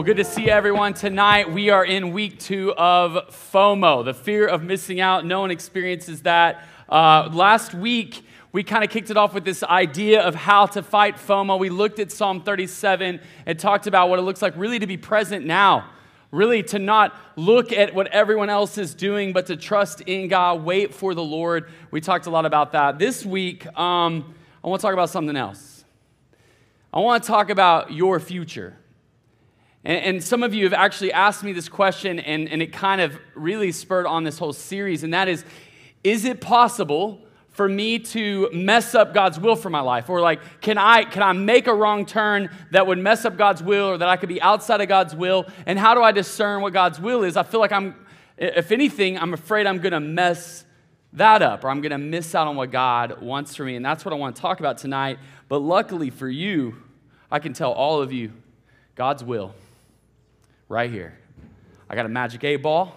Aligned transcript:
Well, 0.00 0.06
good 0.06 0.16
to 0.16 0.24
see 0.24 0.48
everyone 0.48 0.94
tonight. 0.94 1.52
We 1.52 1.68
are 1.68 1.84
in 1.84 2.12
week 2.12 2.38
two 2.38 2.72
of 2.72 3.36
FOMO, 3.52 4.02
the 4.02 4.14
fear 4.14 4.46
of 4.46 4.62
missing 4.62 4.98
out. 4.98 5.26
No 5.26 5.40
one 5.40 5.50
experiences 5.50 6.22
that. 6.22 6.64
Uh, 6.88 7.28
last 7.30 7.74
week, 7.74 8.24
we 8.50 8.62
kind 8.62 8.82
of 8.82 8.88
kicked 8.88 9.10
it 9.10 9.18
off 9.18 9.34
with 9.34 9.44
this 9.44 9.62
idea 9.62 10.22
of 10.22 10.34
how 10.34 10.64
to 10.64 10.82
fight 10.82 11.16
FOMO. 11.16 11.58
We 11.58 11.68
looked 11.68 11.98
at 11.98 12.10
Psalm 12.10 12.40
37 12.40 13.20
and 13.44 13.58
talked 13.58 13.86
about 13.86 14.08
what 14.08 14.18
it 14.18 14.22
looks 14.22 14.40
like 14.40 14.54
really 14.56 14.78
to 14.78 14.86
be 14.86 14.96
present 14.96 15.44
now. 15.44 15.90
Really, 16.30 16.62
to 16.62 16.78
not 16.78 17.14
look 17.36 17.70
at 17.70 17.92
what 17.94 18.06
everyone 18.06 18.48
else 18.48 18.78
is 18.78 18.94
doing, 18.94 19.34
but 19.34 19.44
to 19.48 19.56
trust 19.58 20.00
in 20.00 20.28
God, 20.28 20.64
wait 20.64 20.94
for 20.94 21.12
the 21.12 21.22
Lord. 21.22 21.70
We 21.90 22.00
talked 22.00 22.24
a 22.24 22.30
lot 22.30 22.46
about 22.46 22.72
that. 22.72 22.98
This 22.98 23.26
week, 23.26 23.66
um, 23.78 24.34
I 24.64 24.68
want 24.68 24.80
to 24.80 24.86
talk 24.86 24.94
about 24.94 25.10
something 25.10 25.36
else. 25.36 25.84
I 26.90 27.00
want 27.00 27.22
to 27.22 27.26
talk 27.26 27.50
about 27.50 27.92
your 27.92 28.18
future. 28.18 28.79
And, 29.84 30.04
and, 30.04 30.22
some 30.22 30.42
of 30.42 30.52
you 30.52 30.64
have 30.64 30.74
actually 30.74 31.12
asked 31.12 31.42
me 31.42 31.52
this 31.52 31.68
question, 31.68 32.18
and, 32.18 32.48
and 32.50 32.60
it 32.60 32.72
kind 32.72 33.00
of 33.00 33.18
really 33.34 33.72
spurred 33.72 34.06
on 34.06 34.24
this 34.24 34.38
whole 34.38 34.52
series, 34.52 35.04
and 35.04 35.14
that 35.14 35.26
is 35.26 35.44
Is 36.04 36.24
it 36.24 36.40
possible 36.40 37.20
for 37.48 37.68
me 37.68 37.98
to 37.98 38.48
mess 38.52 38.94
up 38.94 39.12
God's 39.12 39.40
will 39.40 39.56
for 39.56 39.70
my 39.70 39.80
life? 39.80 40.08
Or 40.08 40.20
like, 40.20 40.40
can 40.60 40.78
I, 40.78 41.04
can 41.04 41.22
I 41.22 41.32
make 41.32 41.66
a 41.66 41.74
wrong 41.74 42.06
turn 42.06 42.50
that 42.70 42.86
would 42.86 42.98
mess 42.98 43.24
up 43.24 43.36
God's 43.36 43.62
will, 43.62 43.86
or 43.86 43.98
that 43.98 44.08
I 44.08 44.16
could 44.16 44.28
be 44.28 44.40
outside 44.42 44.82
of 44.82 44.88
God's 44.88 45.14
will? 45.14 45.46
And 45.64 45.78
how 45.78 45.94
do 45.94 46.02
I 46.02 46.12
discern 46.12 46.60
what 46.60 46.74
God's 46.74 47.00
will 47.00 47.24
is? 47.24 47.36
I 47.36 47.42
feel 47.42 47.60
like 47.60 47.72
I'm, 47.72 47.94
if 48.36 48.72
anything, 48.72 49.18
I'm 49.18 49.32
afraid 49.32 49.66
I'm 49.66 49.78
going 49.78 49.92
to 49.92 50.00
mess 50.00 50.66
that 51.14 51.40
up, 51.40 51.64
or 51.64 51.70
I'm 51.70 51.80
going 51.80 51.90
to 51.90 51.98
miss 51.98 52.34
out 52.34 52.46
on 52.46 52.54
what 52.54 52.70
God 52.70 53.20
wants 53.22 53.56
for 53.56 53.64
me. 53.64 53.76
And 53.76 53.84
that's 53.84 54.04
what 54.04 54.12
I 54.12 54.16
want 54.16 54.36
to 54.36 54.42
talk 54.42 54.60
about 54.60 54.76
tonight. 54.76 55.18
But 55.48 55.58
luckily 55.60 56.10
for 56.10 56.28
you, 56.28 56.76
I 57.30 57.38
can 57.38 57.54
tell 57.54 57.72
all 57.72 58.02
of 58.02 58.12
you 58.12 58.32
God's 58.94 59.24
will 59.24 59.54
right 60.70 60.90
here. 60.90 61.18
I 61.90 61.96
got 61.96 62.06
a 62.06 62.08
magic 62.08 62.42
eight 62.44 62.62
ball. 62.62 62.96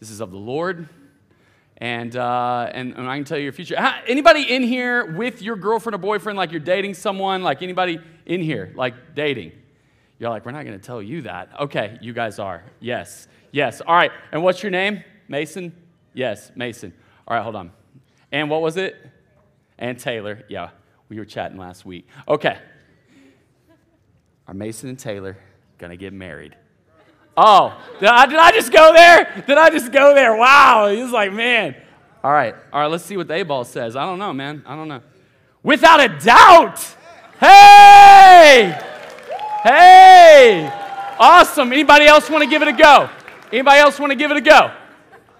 This 0.00 0.10
is 0.10 0.20
of 0.20 0.32
the 0.32 0.36
Lord. 0.36 0.88
And, 1.78 2.14
uh, 2.16 2.70
and, 2.72 2.94
and, 2.94 3.08
I 3.08 3.16
can 3.16 3.24
tell 3.24 3.38
you 3.38 3.44
your 3.44 3.52
future. 3.52 3.76
Anybody 4.06 4.42
in 4.54 4.62
here 4.62 5.14
with 5.14 5.42
your 5.42 5.56
girlfriend 5.56 5.94
or 5.94 5.98
boyfriend, 5.98 6.36
like 6.36 6.50
you're 6.50 6.58
dating 6.58 6.94
someone, 6.94 7.42
like 7.42 7.62
anybody 7.62 8.00
in 8.24 8.42
here, 8.42 8.72
like 8.74 9.14
dating? 9.14 9.52
You're 10.18 10.30
like, 10.30 10.46
we're 10.46 10.52
not 10.52 10.64
going 10.64 10.78
to 10.78 10.84
tell 10.84 11.02
you 11.02 11.22
that. 11.22 11.50
Okay, 11.60 11.98
you 12.00 12.14
guys 12.14 12.38
are. 12.38 12.64
Yes, 12.80 13.28
yes. 13.52 13.82
All 13.82 13.94
right, 13.94 14.10
and 14.32 14.42
what's 14.42 14.62
your 14.62 14.70
name? 14.70 15.04
Mason? 15.28 15.74
Yes, 16.14 16.50
Mason. 16.56 16.94
All 17.28 17.36
right, 17.36 17.42
hold 17.42 17.56
on. 17.56 17.70
And 18.32 18.48
what 18.48 18.62
was 18.62 18.78
it? 18.78 18.96
And 19.78 19.98
Taylor. 19.98 20.44
Yeah, 20.48 20.70
we 21.10 21.18
were 21.18 21.26
chatting 21.26 21.58
last 21.58 21.84
week. 21.84 22.08
Okay. 22.26 22.58
Our 24.48 24.54
Mason 24.54 24.88
and 24.88 24.98
Taylor 24.98 25.36
to 25.90 25.96
get 25.96 26.12
married. 26.12 26.56
Oh, 27.36 27.78
did 28.00 28.08
I, 28.08 28.26
did 28.26 28.38
I 28.38 28.50
just 28.52 28.72
go 28.72 28.92
there? 28.92 29.44
Did 29.46 29.58
I 29.58 29.70
just 29.70 29.92
go 29.92 30.14
there? 30.14 30.36
Wow. 30.36 30.88
He's 30.88 31.10
like, 31.10 31.32
man. 31.32 31.76
All 32.24 32.32
right, 32.32 32.54
all 32.72 32.80
right, 32.80 32.86
let's 32.86 33.04
see 33.04 33.16
what 33.16 33.28
the 33.28 33.34
eight 33.34 33.44
ball 33.44 33.64
says. 33.64 33.94
I 33.94 34.04
don't 34.04 34.18
know, 34.18 34.32
man. 34.32 34.64
I 34.66 34.74
don't 34.74 34.88
know. 34.88 35.00
Without 35.62 36.00
a 36.00 36.08
doubt. 36.18 36.80
Hey! 37.38 38.76
Hey! 39.62 40.72
Awesome. 41.18 41.72
Anybody 41.72 42.06
else 42.06 42.28
want 42.30 42.42
to 42.42 42.50
give 42.50 42.62
it 42.62 42.68
a 42.68 42.72
go? 42.72 43.10
Anybody 43.52 43.78
else 43.78 43.98
want 44.00 44.10
to 44.10 44.16
give 44.16 44.30
it 44.30 44.36
a 44.36 44.40
go? 44.40 44.72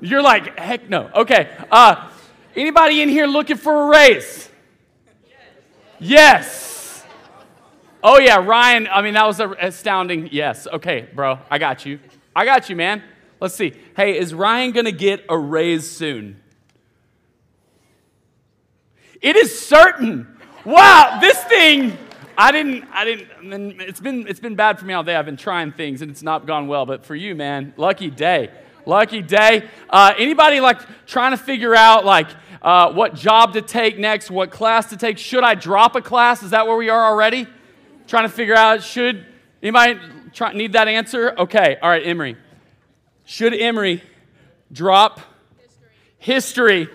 You're 0.01 0.23
like, 0.23 0.59
heck 0.59 0.89
no. 0.89 1.11
Okay. 1.15 1.51
Uh, 1.71 2.09
anybody 2.55 3.03
in 3.03 3.09
here 3.09 3.27
looking 3.27 3.57
for 3.57 3.83
a 3.83 3.87
raise? 3.87 4.49
Yes. 5.99 6.76
Oh, 8.03 8.19
yeah, 8.19 8.45
Ryan. 8.45 8.89
I 8.89 9.03
mean, 9.03 9.15
that 9.15 9.27
was 9.27 9.41
astounding 9.41 10.29
yes. 10.31 10.67
Okay, 10.67 11.09
bro, 11.15 11.39
I 11.51 11.59
got 11.59 11.87
you. 11.87 11.99
I 12.35 12.45
got 12.45 12.69
you, 12.69 12.77
man. 12.77 13.03
Let's 13.41 13.55
see. 13.55 13.75
Hey, 13.97 14.19
is 14.19 14.33
Ryan 14.33 14.73
going 14.73 14.87
to 14.87 14.93
get 14.93 15.25
a 15.29 15.37
raise 15.37 15.91
soon? 15.91 16.41
It 19.21 19.37
is 19.37 19.59
certain. 19.59 20.39
Wow, 20.65 21.19
this 21.21 21.43
thing. 21.45 21.97
I 22.39 22.53
didn't. 22.53 22.85
I 22.93 23.05
didn't. 23.05 23.81
It's 23.81 24.01
been. 24.01 24.27
It's 24.29 24.41
been 24.41 24.55
bad 24.55 24.79
for 24.79 24.85
me 24.85 24.95
all 24.95 25.03
day. 25.03 25.17
I've 25.17 25.25
been 25.25 25.37
trying 25.37 25.73
things 25.73 26.03
and 26.03 26.11
it's 26.11 26.23
not 26.23 26.47
gone 26.47 26.69
well. 26.69 26.85
But 26.85 27.05
for 27.07 27.15
you, 27.15 27.35
man, 27.35 27.73
lucky 27.77 28.11
day. 28.11 28.51
Lucky 28.85 29.23
day. 29.23 29.69
Uh, 29.89 30.13
anybody 30.19 30.61
like 30.61 30.81
trying 31.07 31.33
to 31.33 31.37
figure 31.37 31.75
out 31.75 32.05
like 32.05 32.29
uh, 32.63 32.93
what 32.93 33.15
job 33.15 33.55
to 33.55 33.63
take 33.63 33.99
next, 33.99 34.31
what 34.31 34.51
class 34.51 34.91
to 34.91 34.97
take? 34.97 35.19
Should 35.19 35.45
I 35.45 35.55
drop 35.55 35.97
a 35.97 36.03
class? 36.03 36.43
Is 36.43 36.51
that 36.51 36.67
where 36.67 36.77
we 36.77 36.89
are 36.89 37.07
already? 37.07 37.49
Trying 38.07 38.25
to 38.25 38.35
figure 38.35 38.55
out 38.55 38.83
should 38.83 39.27
anybody 39.63 39.99
try, 40.33 40.53
need 40.53 40.73
that 40.73 40.89
answer? 40.89 41.35
Okay, 41.39 41.77
all 41.83 41.91
right, 41.91 42.07
Emery. 42.07 42.37
Should 43.25 43.55
Emery 43.55 44.03
drop 44.73 45.21
history? 46.19 46.89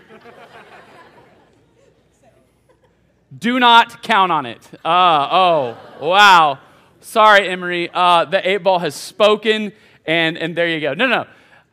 Do 3.38 3.60
not 3.60 4.04
count 4.04 4.32
on 4.32 4.46
it. 4.46 4.68
Uh, 4.84 5.28
oh, 5.32 5.78
wow. 6.02 6.60
Sorry, 7.00 7.48
Emery. 7.48 7.90
Uh, 7.94 8.26
the 8.26 8.48
eight 8.48 8.58
ball 8.58 8.80
has 8.80 8.94
spoken, 8.94 9.72
and, 10.06 10.38
and 10.38 10.56
there 10.56 10.68
you 10.68 10.82
go. 10.82 10.94
No, 10.94 11.08
no, 11.08 11.26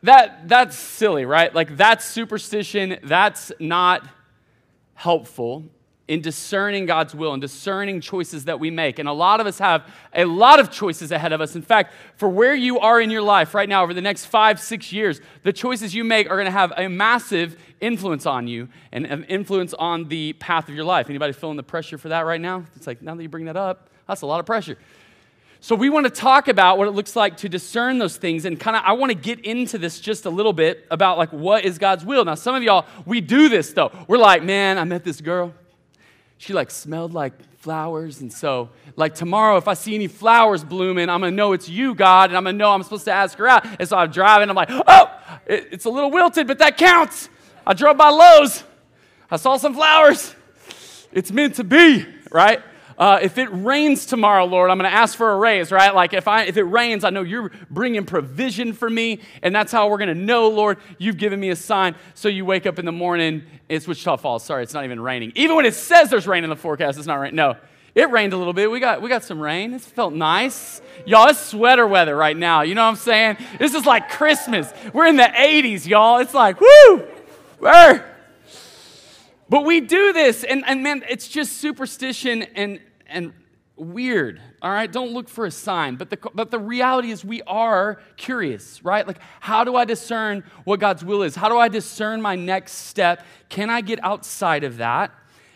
that, 0.03 0.47
that's 0.47 0.77
silly, 0.77 1.25
right? 1.25 1.53
Like, 1.53 1.75
that's 1.75 2.05
superstition. 2.05 2.97
That's 3.03 3.51
not 3.59 4.07
helpful 4.93 5.65
in 6.09 6.21
discerning 6.21 6.87
God's 6.87 7.13
will 7.13 7.33
and 7.33 7.39
discerning 7.39 8.01
choices 8.01 8.45
that 8.45 8.59
we 8.59 8.71
make. 8.71 8.97
And 8.97 9.07
a 9.07 9.13
lot 9.13 9.39
of 9.39 9.45
us 9.45 9.59
have 9.59 9.85
a 10.11 10.25
lot 10.25 10.59
of 10.59 10.71
choices 10.71 11.11
ahead 11.11 11.31
of 11.31 11.39
us. 11.39 11.55
In 11.55 11.61
fact, 11.61 11.93
for 12.15 12.27
where 12.27 12.55
you 12.55 12.79
are 12.79 12.99
in 12.99 13.11
your 13.11 13.21
life 13.21 13.53
right 13.53 13.69
now 13.69 13.83
over 13.83 13.93
the 13.93 14.01
next 14.01 14.25
five, 14.25 14.59
six 14.59 14.91
years, 14.91 15.21
the 15.43 15.53
choices 15.53 15.93
you 15.93 16.03
make 16.03 16.27
are 16.27 16.35
going 16.35 16.45
to 16.45 16.51
have 16.51 16.73
a 16.75 16.89
massive 16.89 17.61
influence 17.79 18.25
on 18.25 18.47
you 18.47 18.69
and 18.91 19.05
an 19.05 19.23
influence 19.25 19.75
on 19.75 20.07
the 20.07 20.33
path 20.33 20.67
of 20.67 20.73
your 20.73 20.83
life. 20.83 21.11
Anybody 21.11 21.31
feeling 21.31 21.57
the 21.57 21.63
pressure 21.63 21.99
for 21.99 22.09
that 22.09 22.21
right 22.21 22.41
now? 22.41 22.65
It's 22.75 22.87
like, 22.87 23.03
now 23.03 23.13
that 23.13 23.21
you 23.21 23.29
bring 23.29 23.45
that 23.45 23.55
up, 23.55 23.91
that's 24.07 24.23
a 24.23 24.25
lot 24.25 24.39
of 24.39 24.47
pressure. 24.47 24.79
So, 25.61 25.75
we 25.75 25.89
want 25.89 26.05
to 26.05 26.09
talk 26.09 26.47
about 26.47 26.77
what 26.77 26.87
it 26.87 26.91
looks 26.91 27.17
like 27.17 27.37
to 27.37 27.49
discern 27.49 27.97
those 27.99 28.15
things. 28.15 28.45
And 28.45 28.57
kind 28.57 28.77
of, 28.77 28.81
I 28.85 28.93
want 28.93 29.11
to 29.11 29.17
get 29.17 29.41
into 29.41 29.77
this 29.77 29.99
just 29.99 30.25
a 30.25 30.29
little 30.29 30.53
bit 30.53 30.87
about 30.89 31.17
like 31.17 31.33
what 31.33 31.65
is 31.65 31.77
God's 31.77 32.05
will. 32.05 32.23
Now, 32.23 32.35
some 32.35 32.55
of 32.55 32.63
y'all, 32.63 32.85
we 33.05 33.19
do 33.19 33.49
this 33.49 33.73
though. 33.73 33.91
We're 34.07 34.17
like, 34.17 34.41
man, 34.41 34.77
I 34.77 34.85
met 34.85 35.03
this 35.03 35.19
girl 35.21 35.53
she 36.39 36.53
like 36.53 36.71
smelled 36.71 37.13
like 37.13 37.33
flowers. 37.57 38.21
And 38.21 38.31
so, 38.31 38.69
like 38.95 39.13
tomorrow, 39.13 39.57
if 39.57 39.67
I 39.67 39.73
see 39.73 39.93
any 39.93 40.07
flowers 40.07 40.63
blooming, 40.63 41.09
I'm 41.09 41.19
gonna 41.19 41.31
know 41.31 41.51
it's 41.53 41.69
you, 41.69 41.93
God, 41.93 42.29
and 42.29 42.37
I'm 42.37 42.45
gonna 42.45 42.57
know 42.57 42.71
I'm 42.71 42.81
supposed 42.81 43.05
to 43.05 43.11
ask 43.11 43.37
her 43.37 43.47
out. 43.47 43.65
And 43.79 43.87
so 43.87 43.97
I'm 43.97 44.09
driving, 44.09 44.49
I'm 44.49 44.55
like, 44.55 44.69
oh, 44.71 45.11
it's 45.45 45.85
a 45.85 45.89
little 45.89 46.09
wilted, 46.09 46.47
but 46.47 46.57
that 46.59 46.77
counts. 46.77 47.29
I 47.67 47.73
drove 47.73 47.97
by 47.97 48.09
Lowe's, 48.09 48.63
I 49.29 49.35
saw 49.35 49.57
some 49.57 49.75
flowers. 49.75 50.33
It's 51.11 51.31
meant 51.31 51.55
to 51.55 51.63
be, 51.63 52.05
right? 52.31 52.61
Uh, 52.99 53.17
if 53.21 53.37
it 53.37 53.47
rains 53.53 54.05
tomorrow, 54.05 54.43
Lord, 54.43 54.69
I'm 54.69 54.77
going 54.77 54.91
to 54.91 54.95
ask 54.95 55.15
for 55.15 55.31
a 55.31 55.37
raise, 55.37 55.71
right? 55.71 55.95
Like 55.95 56.13
if 56.13 56.27
I 56.27 56.43
if 56.43 56.57
it 56.57 56.63
rains, 56.63 57.05
I 57.05 57.09
know 57.11 57.21
you're 57.21 57.49
bringing 57.71 58.05
provision 58.05 58.73
for 58.73 58.89
me, 58.89 59.21
and 59.41 59.55
that's 59.55 59.71
how 59.71 59.87
we're 59.87 59.99
going 59.99 60.09
to 60.09 60.15
know, 60.15 60.49
Lord, 60.49 60.79
you've 60.97 61.15
given 61.15 61.39
me 61.39 61.49
a 61.49 61.55
sign. 61.55 61.95
So 62.13 62.27
you 62.27 62.43
wake 62.43 62.65
up 62.65 62.77
in 62.77 62.83
the 62.83 62.91
morning, 62.91 63.43
it's 63.69 63.87
Wichita 63.87 64.17
Falls. 64.17 64.43
Sorry, 64.43 64.63
it's 64.63 64.73
not 64.73 64.83
even 64.83 64.99
raining. 64.99 65.31
Even 65.35 65.55
when 65.55 65.65
it 65.65 65.75
says 65.75 66.09
there's 66.09 66.27
rain 66.27 66.43
in 66.43 66.49
the 66.49 66.57
forecast, 66.57 66.97
it's 66.97 67.07
not 67.07 67.15
raining. 67.15 67.37
No, 67.37 67.55
it 67.95 68.09
rained 68.11 68.33
a 68.33 68.37
little 68.37 68.51
bit. 68.51 68.69
We 68.69 68.81
got 68.81 69.01
we 69.01 69.07
got 69.07 69.23
some 69.23 69.39
rain. 69.39 69.73
It 69.73 69.79
felt 69.79 70.13
nice. 70.13 70.81
Y'all, 71.05 71.29
it's 71.29 71.39
sweater 71.39 71.87
weather 71.87 72.17
right 72.17 72.35
now. 72.35 72.63
You 72.63 72.75
know 72.75 72.83
what 72.83 72.89
I'm 72.89 72.95
saying? 72.97 73.37
This 73.59 73.75
is 73.75 73.85
like 73.85 74.09
Christmas. 74.09 74.73
We're 74.93 75.07
in 75.07 75.15
the 75.15 75.23
80s, 75.23 75.87
y'all. 75.87 76.17
It's 76.17 76.33
like 76.33 76.59
woo, 76.59 77.07
where. 77.59 78.17
But 79.47 79.65
we 79.65 79.81
do 79.81 80.13
this, 80.13 80.43
and, 80.43 80.63
and 80.67 80.83
man, 80.83 81.03
it's 81.09 81.27
just 81.27 81.53
superstition 81.53 82.43
and 82.43 82.79
and 83.09 83.33
weird 83.75 84.41
all 84.61 84.71
right? 84.71 84.91
Don't 84.91 85.11
look 85.11 85.29
for 85.29 85.45
a 85.45 85.51
sign. 85.51 85.95
But 85.95 86.09
the, 86.09 86.17
but 86.33 86.51
the 86.51 86.59
reality 86.59 87.11
is 87.11 87.23
we 87.23 87.41
are 87.43 88.01
curious 88.17 88.83
right? 88.83 89.07
Like 89.07 89.19
how 89.39 89.63
do 89.63 89.75
i 89.75 89.85
discern 89.85 90.43
what 90.65 90.79
god's 90.79 91.03
will 91.03 91.23
is? 91.23 91.35
How 91.35 91.49
do 91.49 91.57
i 91.57 91.67
discern 91.67 92.21
my 92.21 92.35
next 92.35 92.73
step? 92.73 93.25
Can 93.47 93.69
i 93.69 93.81
get 93.81 94.03
outside 94.03 94.63
of 94.63 94.77
that? 94.77 95.11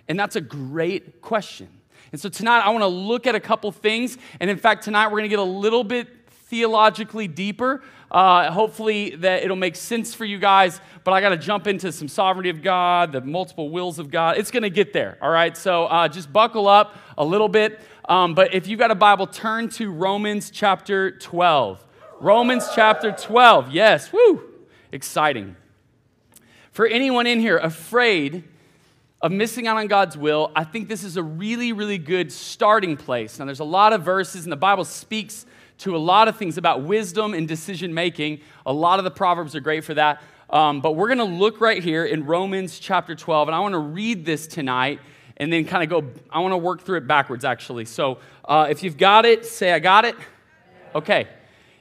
And 0.07 0.19
that's 0.19 0.35
a 0.35 0.41
great 0.41 1.21
question. 1.21 1.67
And 2.11 2.21
so 2.21 2.29
tonight 2.29 2.59
i 2.59 2.69
want 2.69 2.83
to 2.83 2.88
look 2.88 3.27
at 3.27 3.35
a 3.35 3.39
couple 3.39 3.71
things. 3.71 4.17
And 4.39 4.50
in 4.50 4.57
fact 4.57 4.83
tonight 4.83 5.07
we're 5.07 5.19
going 5.19 5.23
to 5.23 5.29
get 5.29 5.39
a 5.39 5.44
little 5.44 5.83
bit 5.83 6.07
theologically 6.53 7.27
deeper 7.27 7.81
uh, 8.11 8.51
hopefully 8.51 9.15
that 9.15 9.41
it'll 9.41 9.55
make 9.55 9.75
sense 9.75 10.13
for 10.13 10.23
you 10.23 10.38
guys 10.38 10.79
but 11.03 11.13
i 11.13 11.19
got 11.19 11.29
to 11.29 11.38
jump 11.38 11.65
into 11.65 11.91
some 11.91 12.07
sovereignty 12.07 12.50
of 12.50 12.61
god 12.61 13.11
the 13.11 13.21
multiple 13.21 13.71
wills 13.71 13.97
of 13.97 14.11
god 14.11 14.38
it's 14.38 14.51
going 14.51 14.61
to 14.61 14.69
get 14.69 14.94
there 14.94 15.17
all 15.19 15.31
right 15.31 15.57
so 15.57 15.85
uh, 15.85 16.07
just 16.07 16.31
buckle 16.31 16.67
up 16.67 16.95
a 17.17 17.25
little 17.25 17.50
bit. 17.50 17.79
Um, 18.07 18.35
but 18.35 18.53
if 18.53 18.67
you've 18.67 18.79
got 18.79 18.91
a 18.91 18.95
Bible, 18.95 19.27
turn 19.27 19.69
to 19.69 19.91
Romans 19.91 20.50
chapter 20.51 21.11
12. 21.11 21.83
Romans 22.19 22.67
chapter 22.73 23.11
12. 23.11 23.71
Yes, 23.71 24.11
woo, 24.11 24.44
exciting. 24.91 25.55
For 26.71 26.85
anyone 26.85 27.27
in 27.27 27.39
here 27.39 27.57
afraid 27.57 28.44
of 29.21 29.31
missing 29.31 29.67
out 29.67 29.77
on 29.77 29.88
God's 29.88 30.17
will, 30.17 30.51
I 30.55 30.63
think 30.63 30.89
this 30.89 31.03
is 31.03 31.17
a 31.17 31.23
really, 31.23 31.71
really 31.71 31.97
good 31.97 32.31
starting 32.31 32.97
place. 32.97 33.39
Now, 33.39 33.45
there's 33.45 33.61
a 33.61 33.65
lot 33.65 33.94
of 33.94 34.03
verses, 34.03 34.44
and 34.44 34.51
the 34.51 34.57
Bible 34.57 34.85
speaks 34.85 35.45
to 35.79 35.95
a 35.95 35.97
lot 35.97 36.27
of 36.27 36.37
things 36.37 36.57
about 36.57 36.83
wisdom 36.83 37.33
and 37.33 37.47
decision 37.47 37.93
making. 37.93 38.41
A 38.65 38.73
lot 38.73 38.99
of 38.99 39.05
the 39.05 39.11
Proverbs 39.11 39.55
are 39.55 39.59
great 39.59 39.83
for 39.83 39.93
that. 39.93 40.21
Um, 40.49 40.81
but 40.81 40.91
we're 40.91 41.07
going 41.07 41.17
to 41.17 41.23
look 41.23 41.61
right 41.61 41.81
here 41.81 42.05
in 42.05 42.25
Romans 42.25 42.77
chapter 42.77 43.15
12, 43.15 43.47
and 43.47 43.55
I 43.55 43.59
want 43.59 43.73
to 43.73 43.79
read 43.79 44.25
this 44.25 44.45
tonight 44.45 44.99
and 45.37 45.51
then 45.51 45.65
kind 45.65 45.83
of 45.83 45.89
go, 45.89 46.11
I 46.29 46.39
want 46.39 46.51
to 46.51 46.57
work 46.57 46.81
through 46.81 46.97
it 46.97 47.07
backwards 47.07 47.43
actually. 47.43 47.85
So 47.85 48.19
uh, 48.45 48.67
if 48.69 48.83
you've 48.83 48.97
got 48.97 49.25
it, 49.25 49.45
say, 49.45 49.73
I 49.73 49.79
got 49.79 50.05
it. 50.05 50.15
Okay. 50.93 51.27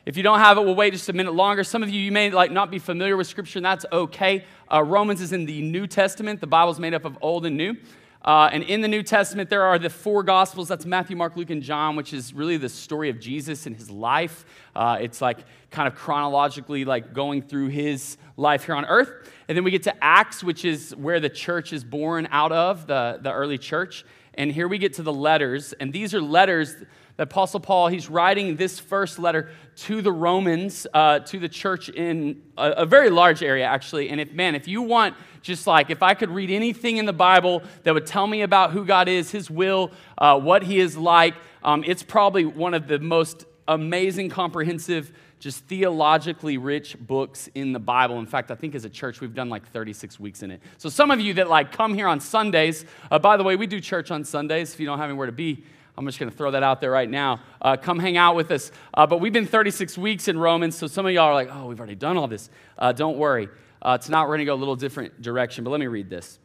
If 0.04 0.16
you 0.16 0.22
don't 0.22 0.40
have 0.40 0.58
it, 0.58 0.64
we'll 0.64 0.74
wait 0.74 0.92
just 0.92 1.08
a 1.08 1.12
minute 1.12 1.34
longer. 1.34 1.62
Some 1.62 1.82
of 1.82 1.90
you, 1.90 2.00
you 2.00 2.10
may 2.10 2.30
like 2.30 2.50
not 2.50 2.70
be 2.70 2.80
familiar 2.80 3.16
with 3.16 3.28
Scripture, 3.28 3.60
and 3.60 3.66
that's 3.66 3.86
okay. 3.92 4.44
Uh, 4.72 4.82
Romans 4.82 5.20
is 5.20 5.32
in 5.32 5.44
the 5.44 5.62
New 5.62 5.86
Testament. 5.86 6.40
The 6.40 6.46
Bible's 6.46 6.80
made 6.80 6.92
up 6.92 7.04
of 7.04 7.16
Old 7.20 7.46
and 7.46 7.56
New. 7.56 7.76
Uh, 8.24 8.48
and 8.52 8.62
in 8.62 8.80
the 8.80 8.88
New 8.88 9.02
Testament, 9.02 9.50
there 9.50 9.62
are 9.64 9.78
the 9.78 9.90
four 9.90 10.22
Gospels. 10.22 10.68
That's 10.68 10.86
Matthew, 10.86 11.16
Mark, 11.16 11.36
Luke, 11.36 11.50
and 11.50 11.62
John, 11.62 11.96
which 11.96 12.12
is 12.12 12.32
really 12.32 12.56
the 12.56 12.68
story 12.68 13.08
of 13.08 13.18
Jesus 13.18 13.66
and 13.66 13.76
his 13.76 13.90
life. 13.90 14.44
Uh, 14.76 14.98
it's 15.00 15.20
like 15.20 15.38
kind 15.70 15.88
of 15.88 15.96
chronologically 15.96 16.84
like 16.84 17.12
going 17.12 17.42
through 17.42 17.68
his 17.68 18.16
life 18.36 18.64
here 18.64 18.76
on 18.76 18.84
earth. 18.84 19.30
And 19.48 19.56
then 19.56 19.64
we 19.64 19.72
get 19.72 19.82
to 19.84 20.04
Acts, 20.04 20.44
which 20.44 20.64
is 20.64 20.94
where 20.94 21.18
the 21.18 21.28
church 21.28 21.72
is 21.72 21.82
born 21.82 22.28
out 22.30 22.52
of, 22.52 22.86
the, 22.86 23.18
the 23.20 23.32
early 23.32 23.58
church. 23.58 24.04
And 24.34 24.50
here 24.50 24.68
we 24.68 24.78
get 24.78 24.94
to 24.94 25.02
the 25.02 25.12
letters. 25.12 25.72
And 25.74 25.92
these 25.92 26.14
are 26.14 26.20
letters 26.20 26.76
that 27.16 27.24
Apostle 27.24 27.60
Paul, 27.60 27.88
he's 27.88 28.08
writing 28.08 28.56
this 28.56 28.78
first 28.78 29.18
letter 29.18 29.50
to 29.76 30.00
the 30.00 30.12
Romans, 30.12 30.86
uh, 30.94 31.18
to 31.20 31.38
the 31.38 31.48
church 31.48 31.88
in 31.90 32.42
a, 32.56 32.70
a, 32.70 32.86
very 32.86 33.10
large 33.10 33.42
area, 33.42 33.66
actually. 33.66 34.08
And 34.08 34.20
if, 34.20 34.32
man, 34.32 34.54
if 34.54 34.66
you 34.66 34.82
want 34.82 35.14
just 35.42 35.66
like, 35.66 35.90
if 35.90 36.02
I 36.02 36.14
could 36.14 36.30
read 36.30 36.50
anything 36.50 36.96
in 36.96 37.04
the 37.04 37.12
Bible 37.12 37.62
that 37.82 37.92
would 37.92 38.06
tell 38.06 38.26
me 38.26 38.42
about 38.42 38.70
who 38.70 38.84
God 38.84 39.08
is, 39.08 39.30
his 39.30 39.50
will, 39.50 39.90
uh, 40.16 40.38
what 40.38 40.62
he 40.62 40.78
is 40.78 40.96
like, 40.96 41.34
um, 41.62 41.84
it's 41.86 42.02
probably 42.02 42.44
one 42.44 42.74
of 42.74 42.86
the 42.88 42.98
most 42.98 43.44
amazing, 43.68 44.28
comprehensive, 44.28 45.12
just 45.42 45.64
theologically 45.64 46.56
rich 46.56 46.96
books 47.00 47.48
in 47.56 47.72
the 47.72 47.80
Bible. 47.80 48.20
In 48.20 48.26
fact, 48.26 48.52
I 48.52 48.54
think 48.54 48.76
as 48.76 48.84
a 48.84 48.88
church, 48.88 49.20
we've 49.20 49.34
done 49.34 49.48
like 49.48 49.66
36 49.72 50.20
weeks 50.20 50.44
in 50.44 50.52
it. 50.52 50.62
So 50.78 50.88
some 50.88 51.10
of 51.10 51.20
you 51.20 51.34
that 51.34 51.50
like 51.50 51.72
come 51.72 51.94
here 51.94 52.06
on 52.06 52.20
Sundays, 52.20 52.84
uh, 53.10 53.18
by 53.18 53.36
the 53.36 53.42
way, 53.42 53.56
we 53.56 53.66
do 53.66 53.80
church 53.80 54.12
on 54.12 54.22
Sundays 54.22 54.72
if 54.72 54.78
you 54.78 54.86
don't 54.86 54.98
have 54.98 55.10
anywhere 55.10 55.26
to 55.26 55.32
be. 55.32 55.64
I'm 55.98 56.06
just 56.06 56.20
going 56.20 56.30
to 56.30 56.36
throw 56.36 56.52
that 56.52 56.62
out 56.62 56.80
there 56.80 56.92
right 56.92 57.10
now. 57.10 57.40
Uh, 57.60 57.76
come 57.76 57.98
hang 57.98 58.16
out 58.16 58.36
with 58.36 58.52
us. 58.52 58.70
Uh, 58.94 59.04
but 59.04 59.20
we've 59.20 59.32
been 59.32 59.44
36 59.44 59.98
weeks 59.98 60.28
in 60.28 60.38
Romans, 60.38 60.76
so 60.76 60.86
some 60.86 61.06
of 61.06 61.12
y'all 61.12 61.24
are 61.24 61.34
like, 61.34 61.48
oh, 61.50 61.66
we've 61.66 61.78
already 61.80 61.96
done 61.96 62.16
all 62.16 62.28
this. 62.28 62.48
Uh, 62.78 62.92
don't 62.92 63.18
worry. 63.18 63.48
Uh, 63.82 63.98
tonight 63.98 64.22
we're 64.22 64.28
going 64.28 64.38
to 64.38 64.44
go 64.44 64.54
a 64.54 64.56
little 64.56 64.76
different 64.76 65.20
direction, 65.20 65.64
but 65.64 65.70
let 65.70 65.80
me 65.80 65.88
read 65.88 66.08
this. 66.08 66.38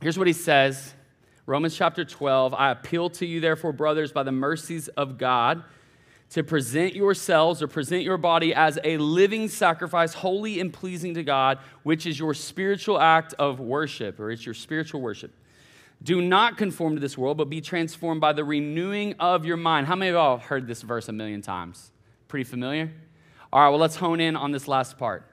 Here's 0.00 0.18
what 0.18 0.26
he 0.26 0.32
says 0.32 0.92
Romans 1.46 1.76
chapter 1.76 2.04
12 2.04 2.52
I 2.52 2.72
appeal 2.72 3.10
to 3.10 3.26
you, 3.26 3.38
therefore, 3.38 3.72
brothers, 3.72 4.10
by 4.10 4.24
the 4.24 4.32
mercies 4.32 4.88
of 4.88 5.18
God, 5.18 5.62
to 6.30 6.42
present 6.42 6.94
yourselves 6.94 7.62
or 7.62 7.68
present 7.68 8.02
your 8.02 8.18
body 8.18 8.54
as 8.54 8.78
a 8.84 8.98
living 8.98 9.48
sacrifice, 9.48 10.12
holy 10.12 10.60
and 10.60 10.72
pleasing 10.72 11.14
to 11.14 11.22
God, 11.22 11.58
which 11.82 12.06
is 12.06 12.18
your 12.18 12.34
spiritual 12.34 13.00
act 13.00 13.34
of 13.38 13.60
worship, 13.60 14.20
or 14.20 14.30
it's 14.30 14.44
your 14.44 14.54
spiritual 14.54 15.00
worship. 15.00 15.32
Do 16.02 16.20
not 16.20 16.58
conform 16.58 16.94
to 16.94 17.00
this 17.00 17.16
world, 17.18 17.38
but 17.38 17.48
be 17.48 17.60
transformed 17.60 18.20
by 18.20 18.32
the 18.32 18.44
renewing 18.44 19.14
of 19.18 19.44
your 19.44 19.56
mind. 19.56 19.86
How 19.86 19.96
many 19.96 20.10
of 20.10 20.14
y'all 20.14 20.36
have 20.36 20.46
heard 20.46 20.66
this 20.66 20.82
verse 20.82 21.08
a 21.08 21.12
million 21.12 21.42
times? 21.42 21.90
Pretty 22.28 22.44
familiar? 22.44 22.92
All 23.52 23.62
right, 23.62 23.70
well, 23.70 23.78
let's 23.78 23.96
hone 23.96 24.20
in 24.20 24.36
on 24.36 24.52
this 24.52 24.68
last 24.68 24.98
part. 24.98 25.24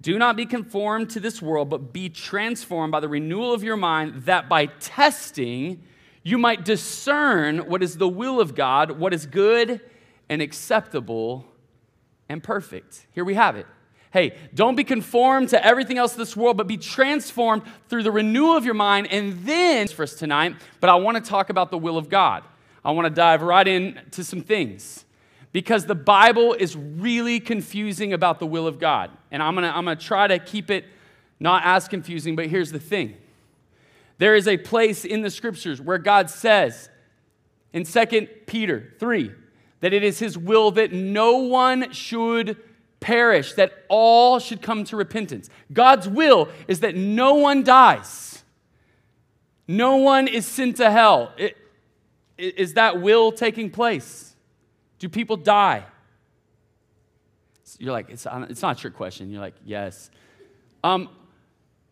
Do 0.00 0.16
not 0.16 0.36
be 0.36 0.46
conformed 0.46 1.10
to 1.10 1.20
this 1.20 1.42
world, 1.42 1.68
but 1.68 1.92
be 1.92 2.08
transformed 2.08 2.92
by 2.92 3.00
the 3.00 3.08
renewal 3.08 3.52
of 3.52 3.64
your 3.64 3.76
mind, 3.76 4.22
that 4.22 4.48
by 4.48 4.66
testing 4.66 5.82
you 6.22 6.38
might 6.38 6.64
discern 6.64 7.68
what 7.68 7.82
is 7.82 7.96
the 7.96 8.08
will 8.08 8.40
of 8.40 8.54
God, 8.54 8.92
what 8.92 9.12
is 9.12 9.26
good 9.26 9.80
and 10.28 10.42
acceptable 10.42 11.46
and 12.28 12.42
perfect. 12.42 13.06
Here 13.12 13.24
we 13.24 13.34
have 13.34 13.56
it. 13.56 13.66
Hey, 14.10 14.38
don't 14.54 14.74
be 14.74 14.84
conformed 14.84 15.50
to 15.50 15.64
everything 15.64 15.98
else 15.98 16.14
in 16.14 16.18
this 16.18 16.36
world, 16.36 16.56
but 16.56 16.66
be 16.66 16.78
transformed 16.78 17.62
through 17.88 18.02
the 18.02 18.10
renewal 18.10 18.56
of 18.56 18.64
your 18.64 18.74
mind. 18.74 19.08
And 19.10 19.44
then, 19.44 19.86
for 19.88 20.02
us 20.02 20.14
tonight, 20.14 20.56
but 20.80 20.88
I 20.88 20.94
want 20.94 21.22
to 21.22 21.22
talk 21.22 21.50
about 21.50 21.70
the 21.70 21.78
will 21.78 21.98
of 21.98 22.08
God. 22.08 22.44
I 22.84 22.92
want 22.92 23.06
to 23.06 23.10
dive 23.10 23.42
right 23.42 23.68
into 23.68 24.24
some 24.24 24.40
things 24.40 25.04
because 25.52 25.86
the 25.86 25.94
Bible 25.94 26.54
is 26.54 26.74
really 26.74 27.38
confusing 27.40 28.12
about 28.12 28.38
the 28.38 28.46
will 28.46 28.66
of 28.66 28.78
God. 28.78 29.10
And 29.30 29.42
I'm 29.42 29.54
going 29.54 29.64
to 29.64 29.76
I'm 29.76 29.84
going 29.84 29.98
to 29.98 30.04
try 30.04 30.26
to 30.26 30.38
keep 30.38 30.70
it 30.70 30.86
not 31.40 31.62
as 31.64 31.86
confusing, 31.86 32.34
but 32.34 32.46
here's 32.46 32.72
the 32.72 32.80
thing. 32.80 33.16
There 34.18 34.34
is 34.34 34.48
a 34.48 34.56
place 34.56 35.04
in 35.04 35.22
the 35.22 35.30
scriptures 35.30 35.80
where 35.80 35.98
God 35.98 36.30
says 36.30 36.88
in 37.72 37.84
2 37.84 38.26
Peter 38.46 38.94
3 38.98 39.32
that 39.80 39.92
it 39.92 40.02
is 40.02 40.18
his 40.18 40.36
will 40.36 40.70
that 40.72 40.92
no 40.92 41.36
one 41.38 41.92
should 41.92 42.56
perish, 43.00 43.52
that 43.54 43.72
all 43.88 44.38
should 44.38 44.60
come 44.60 44.84
to 44.84 44.96
repentance. 44.96 45.48
God's 45.72 46.08
will 46.08 46.48
is 46.66 46.80
that 46.80 46.96
no 46.96 47.34
one 47.34 47.62
dies, 47.62 48.42
no 49.66 49.96
one 49.96 50.28
is 50.28 50.46
sent 50.46 50.76
to 50.78 50.90
hell. 50.90 51.32
It, 51.36 51.56
is 52.38 52.74
that 52.74 53.00
will 53.00 53.32
taking 53.32 53.68
place? 53.70 54.36
Do 54.98 55.08
people 55.08 55.36
die? 55.36 55.84
You're 57.78 57.92
like, 57.92 58.10
it's, 58.10 58.26
it's 58.48 58.62
not 58.62 58.82
your 58.82 58.92
question. 58.92 59.30
You're 59.30 59.40
like, 59.40 59.54
yes. 59.64 60.10
Um, 60.82 61.08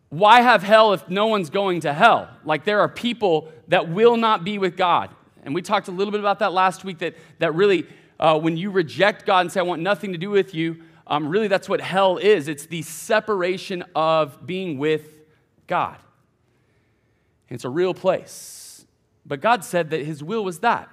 why 0.09 0.41
have 0.41 0.63
hell 0.63 0.93
if 0.93 1.07
no 1.09 1.27
one's 1.27 1.49
going 1.49 1.81
to 1.81 1.93
hell? 1.93 2.29
Like, 2.43 2.63
there 2.63 2.79
are 2.79 2.89
people 2.89 3.51
that 3.67 3.89
will 3.89 4.17
not 4.17 4.43
be 4.43 4.57
with 4.57 4.75
God. 4.77 5.09
And 5.43 5.55
we 5.55 5.61
talked 5.61 5.87
a 5.87 5.91
little 5.91 6.11
bit 6.11 6.19
about 6.19 6.39
that 6.39 6.53
last 6.53 6.83
week 6.83 6.99
that, 6.99 7.15
that 7.39 7.55
really, 7.55 7.87
uh, 8.19 8.39
when 8.39 8.57
you 8.57 8.71
reject 8.71 9.25
God 9.25 9.41
and 9.41 9.51
say, 9.51 9.59
I 9.59 9.63
want 9.63 9.81
nothing 9.81 10.11
to 10.11 10.17
do 10.17 10.29
with 10.29 10.53
you, 10.53 10.83
um, 11.07 11.27
really, 11.27 11.47
that's 11.47 11.69
what 11.69 11.79
hell 11.79 12.17
is 12.17 12.47
it's 12.47 12.65
the 12.65 12.81
separation 12.81 13.83
of 13.95 14.45
being 14.45 14.77
with 14.77 15.19
God. 15.67 15.97
It's 17.49 17.63
a 17.63 17.69
real 17.69 17.93
place. 17.93 18.85
But 19.25 19.41
God 19.41 19.63
said 19.63 19.89
that 19.91 20.05
His 20.05 20.23
will 20.23 20.43
was 20.43 20.59
that. 20.59 20.89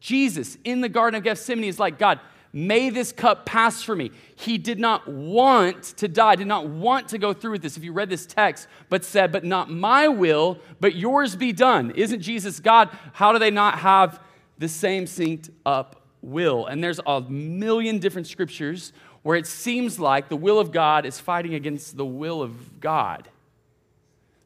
Jesus 0.00 0.56
in 0.64 0.80
the 0.80 0.88
Garden 0.88 1.18
of 1.18 1.24
Gethsemane 1.24 1.64
is 1.64 1.80
like, 1.80 1.98
God, 1.98 2.20
may 2.52 2.90
this 2.90 3.12
cup 3.12 3.46
pass 3.46 3.82
for 3.82 3.96
me. 3.96 4.10
He 4.36 4.58
did 4.58 4.78
not 4.78 5.08
want 5.08 5.82
to 5.98 6.08
die, 6.08 6.36
did 6.36 6.46
not 6.46 6.66
want 6.66 7.08
to 7.08 7.18
go 7.18 7.32
through 7.32 7.52
with 7.52 7.62
this, 7.62 7.76
if 7.76 7.84
you 7.84 7.92
read 7.92 8.10
this 8.10 8.26
text, 8.26 8.68
but 8.88 9.04
said, 9.04 9.32
But 9.32 9.44
not 9.44 9.70
my 9.70 10.08
will, 10.08 10.58
but 10.80 10.94
yours 10.94 11.34
be 11.36 11.52
done. 11.52 11.92
Isn't 11.92 12.20
Jesus 12.20 12.60
God? 12.60 12.90
How 13.12 13.32
do 13.32 13.38
they 13.38 13.50
not 13.50 13.78
have 13.78 14.20
the 14.58 14.68
same 14.68 15.04
synced 15.06 15.50
up 15.64 16.02
will? 16.20 16.66
And 16.66 16.84
there's 16.84 17.00
a 17.06 17.22
million 17.22 17.98
different 17.98 18.26
scriptures 18.26 18.92
where 19.22 19.36
it 19.36 19.46
seems 19.46 19.98
like 19.98 20.28
the 20.28 20.36
will 20.36 20.58
of 20.58 20.72
God 20.72 21.06
is 21.06 21.20
fighting 21.20 21.54
against 21.54 21.96
the 21.96 22.04
will 22.04 22.42
of 22.42 22.80
God. 22.80 23.28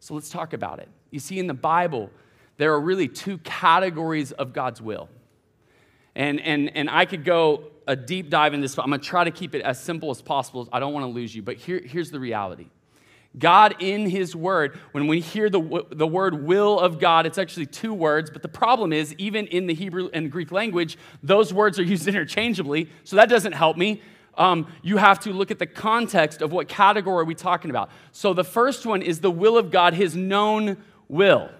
So 0.00 0.14
let's 0.14 0.28
talk 0.28 0.52
about 0.52 0.78
it. 0.78 0.88
You 1.10 1.18
see, 1.18 1.38
in 1.38 1.46
the 1.46 1.54
Bible, 1.54 2.10
there 2.58 2.72
are 2.72 2.80
really 2.80 3.08
two 3.08 3.38
categories 3.38 4.32
of 4.32 4.52
God's 4.52 4.80
will. 4.80 5.08
And, 6.14 6.40
and, 6.40 6.74
and 6.76 6.88
I 6.88 7.04
could 7.06 7.24
go 7.24 7.64
a 7.86 7.96
deep 7.96 8.30
dive 8.30 8.54
in 8.54 8.60
this, 8.60 8.74
but 8.74 8.82
I'm 8.82 8.90
going 8.90 9.00
to 9.00 9.06
try 9.06 9.24
to 9.24 9.30
keep 9.30 9.54
it 9.54 9.62
as 9.62 9.80
simple 9.80 10.10
as 10.10 10.20
possible. 10.20 10.68
I 10.72 10.80
don't 10.80 10.92
want 10.92 11.04
to 11.04 11.10
lose 11.10 11.34
you, 11.34 11.42
but 11.42 11.56
here, 11.56 11.80
here's 11.84 12.10
the 12.10 12.20
reality. 12.20 12.66
God, 13.38 13.76
in 13.80 14.08
His 14.08 14.34
Word, 14.34 14.78
when 14.92 15.06
we 15.06 15.20
hear 15.20 15.50
the, 15.50 15.84
the 15.90 16.06
word 16.06 16.46
will 16.46 16.80
of 16.80 16.98
God, 16.98 17.26
it's 17.26 17.36
actually 17.36 17.66
two 17.66 17.92
words, 17.92 18.30
but 18.30 18.40
the 18.40 18.48
problem 18.48 18.94
is, 18.94 19.14
even 19.18 19.46
in 19.48 19.66
the 19.66 19.74
Hebrew 19.74 20.08
and 20.14 20.32
Greek 20.32 20.52
language, 20.52 20.96
those 21.22 21.52
words 21.52 21.78
are 21.78 21.82
used 21.84 22.08
interchangeably, 22.08 22.88
so 23.04 23.16
that 23.16 23.28
doesn't 23.28 23.52
help 23.52 23.76
me 23.76 24.00
um, 24.36 24.66
you 24.82 24.98
have 24.98 25.20
to 25.20 25.32
look 25.32 25.50
at 25.50 25.58
the 25.58 25.66
context 25.66 26.42
of 26.42 26.52
what 26.52 26.68
category 26.68 27.22
are 27.22 27.24
we 27.24 27.34
talking 27.34 27.70
about. 27.70 27.90
So 28.12 28.34
the 28.34 28.44
first 28.44 28.86
one 28.86 29.02
is 29.02 29.20
the 29.20 29.30
will 29.30 29.56
of 29.56 29.70
God, 29.70 29.94
his 29.94 30.14
known 30.14 30.76
will. 31.08 31.50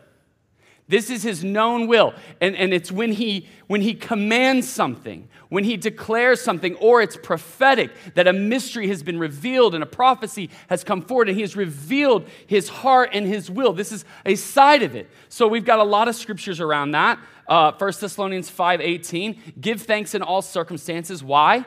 This 0.89 1.11
is 1.11 1.23
his 1.23 1.43
known 1.43 1.89
will. 1.89 2.15
And, 2.41 2.55
and 2.55 2.73
it's 2.73 2.93
when 2.93 3.13
he, 3.13 3.49
when 3.67 3.81
he 3.81 3.95
commands 3.95 4.69
something, 4.69 5.29
when 5.49 5.65
he 5.65 5.77
declares 5.77 6.41
something, 6.41 6.77
or 6.77 7.03
it's 7.03 7.17
prophetic 7.17 7.91
that 8.15 8.29
a 8.29 8.33
mystery 8.33 8.89
has 8.89 9.03
been 9.03 9.19
revealed 9.19 9.75
and 9.75 9.83
a 9.83 9.87
prophecy 9.87 10.51
has 10.69 10.85
come 10.85 11.03
forward 11.03 11.29
and 11.29 11.37
he 11.37 11.43
has 11.43 11.57
revealed 11.57 12.29
his 12.47 12.69
heart 12.69 13.11
and 13.13 13.27
his 13.27 13.51
will. 13.51 13.73
This 13.73 13.91
is 13.91 14.05
a 14.25 14.37
side 14.37 14.83
of 14.83 14.95
it. 14.95 15.09
So 15.29 15.49
we've 15.49 15.65
got 15.65 15.81
a 15.81 15.85
lot 15.85 16.07
of 16.07 16.15
scriptures 16.15 16.61
around 16.61 16.93
that. 16.93 17.19
Uh, 17.49 17.73
1 17.73 17.93
Thessalonians 18.01 18.51
5.18, 18.51 19.61
give 19.61 19.83
thanks 19.83 20.15
in 20.15 20.23
all 20.23 20.43
circumstances. 20.43 21.23
Why? 21.23 21.65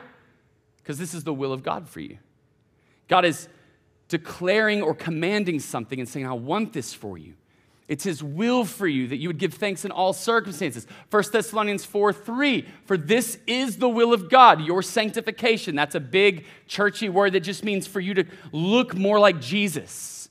because 0.90 0.98
this 0.98 1.14
is 1.14 1.22
the 1.22 1.32
will 1.32 1.52
of 1.52 1.62
God 1.62 1.88
for 1.88 2.00
you. 2.00 2.18
God 3.06 3.24
is 3.24 3.48
declaring 4.08 4.82
or 4.82 4.92
commanding 4.92 5.60
something 5.60 6.00
and 6.00 6.08
saying, 6.08 6.26
I 6.26 6.32
want 6.32 6.72
this 6.72 6.92
for 6.92 7.16
you. 7.16 7.34
It's 7.90 8.04
his 8.04 8.22
will 8.22 8.64
for 8.64 8.86
you 8.86 9.08
that 9.08 9.16
you 9.16 9.28
would 9.28 9.38
give 9.38 9.54
thanks 9.54 9.84
in 9.84 9.90
all 9.90 10.12
circumstances. 10.12 10.86
1 11.10 11.24
Thessalonians 11.32 11.84
4 11.84 12.12
3, 12.12 12.64
for 12.84 12.96
this 12.96 13.36
is 13.48 13.78
the 13.78 13.88
will 13.88 14.14
of 14.14 14.30
God, 14.30 14.60
your 14.60 14.80
sanctification. 14.80 15.74
That's 15.74 15.96
a 15.96 16.00
big 16.00 16.46
churchy 16.68 17.08
word 17.08 17.32
that 17.32 17.40
just 17.40 17.64
means 17.64 17.88
for 17.88 17.98
you 17.98 18.14
to 18.14 18.24
look 18.52 18.94
more 18.94 19.18
like 19.18 19.40
Jesus. 19.40 20.28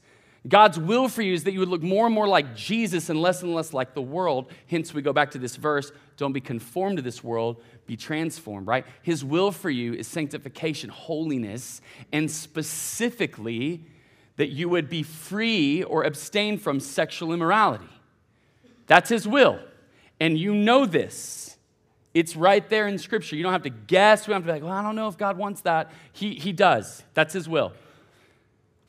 God's 0.47 0.79
will 0.79 1.09
for 1.09 1.21
you 1.21 1.33
is 1.33 1.43
that 1.43 1.51
you 1.51 1.59
would 1.59 1.67
look 1.67 1.83
more 1.83 2.05
and 2.05 2.15
more 2.15 2.29
like 2.29 2.55
Jesus 2.55 3.09
and 3.09 3.21
less 3.21 3.43
and 3.43 3.53
less 3.53 3.73
like 3.73 3.93
the 3.93 4.01
world. 4.01 4.49
Hence, 4.67 4.93
we 4.93 5.01
go 5.01 5.11
back 5.11 5.31
to 5.31 5.37
this 5.37 5.57
verse 5.57 5.91
don't 6.15 6.33
be 6.33 6.41
conformed 6.41 6.97
to 6.97 7.01
this 7.01 7.23
world, 7.23 7.61
be 7.87 7.97
transformed, 7.97 8.67
right? 8.67 8.85
His 9.01 9.23
will 9.23 9.51
for 9.51 9.69
you 9.69 9.93
is 9.93 10.07
sanctification, 10.07 10.89
holiness, 10.89 11.81
and 12.11 12.31
specifically 12.31 13.85
that 14.39 14.51
you 14.51 14.69
would 14.69 14.89
be 14.89 15.03
free 15.03 15.83
or 15.83 16.05
abstain 16.05 16.57
from 16.57 16.79
sexual 16.79 17.33
immorality. 17.33 17.89
That's 18.87 19.09
His 19.09 19.27
will. 19.27 19.59
And 20.21 20.37
you 20.37 20.55
know 20.55 20.85
this. 20.85 21.57
It's 22.13 22.37
right 22.37 22.67
there 22.69 22.87
in 22.87 22.97
Scripture. 22.99 23.35
You 23.35 23.43
don't 23.43 23.51
have 23.51 23.63
to 23.63 23.69
guess. 23.69 24.25
We 24.25 24.31
don't 24.31 24.41
have 24.41 24.43
to 24.43 24.53
be 24.53 24.53
like, 24.53 24.63
well, 24.63 24.71
I 24.71 24.81
don't 24.81 24.95
know 24.95 25.09
if 25.09 25.17
God 25.17 25.37
wants 25.37 25.59
that. 25.61 25.91
He, 26.13 26.35
he 26.35 26.53
does. 26.53 27.03
That's 27.13 27.33
His 27.33 27.49
will. 27.49 27.73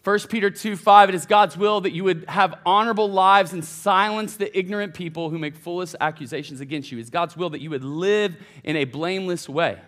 1 0.05 0.21
Peter 0.29 0.51
2 0.51 0.77
5, 0.77 1.09
it 1.09 1.15
is 1.17 1.27
God's 1.27 1.57
will 1.57 1.81
that 1.81 1.91
you 1.91 2.05
would 2.05 2.27
have 2.29 2.55
honorable 2.65 3.11
lives 3.11 3.53
and 3.53 3.65
silence 3.65 4.37
the 4.37 4.57
ignorant 4.57 4.95
people 4.95 5.31
who 5.31 5.39
make 5.41 5.57
foolish 5.57 5.97
accusations 6.01 6.61
against 6.61 6.93
you. 6.93 6.99
It's 6.99 7.11
God's 7.11 7.37
will 7.37 7.51
that 7.51 7.61
you 7.61 7.71
would 7.71 7.83
live 7.83 8.37
in 8.63 8.77
a 8.77 8.85
blameless 8.85 9.49
way. 9.49 9.81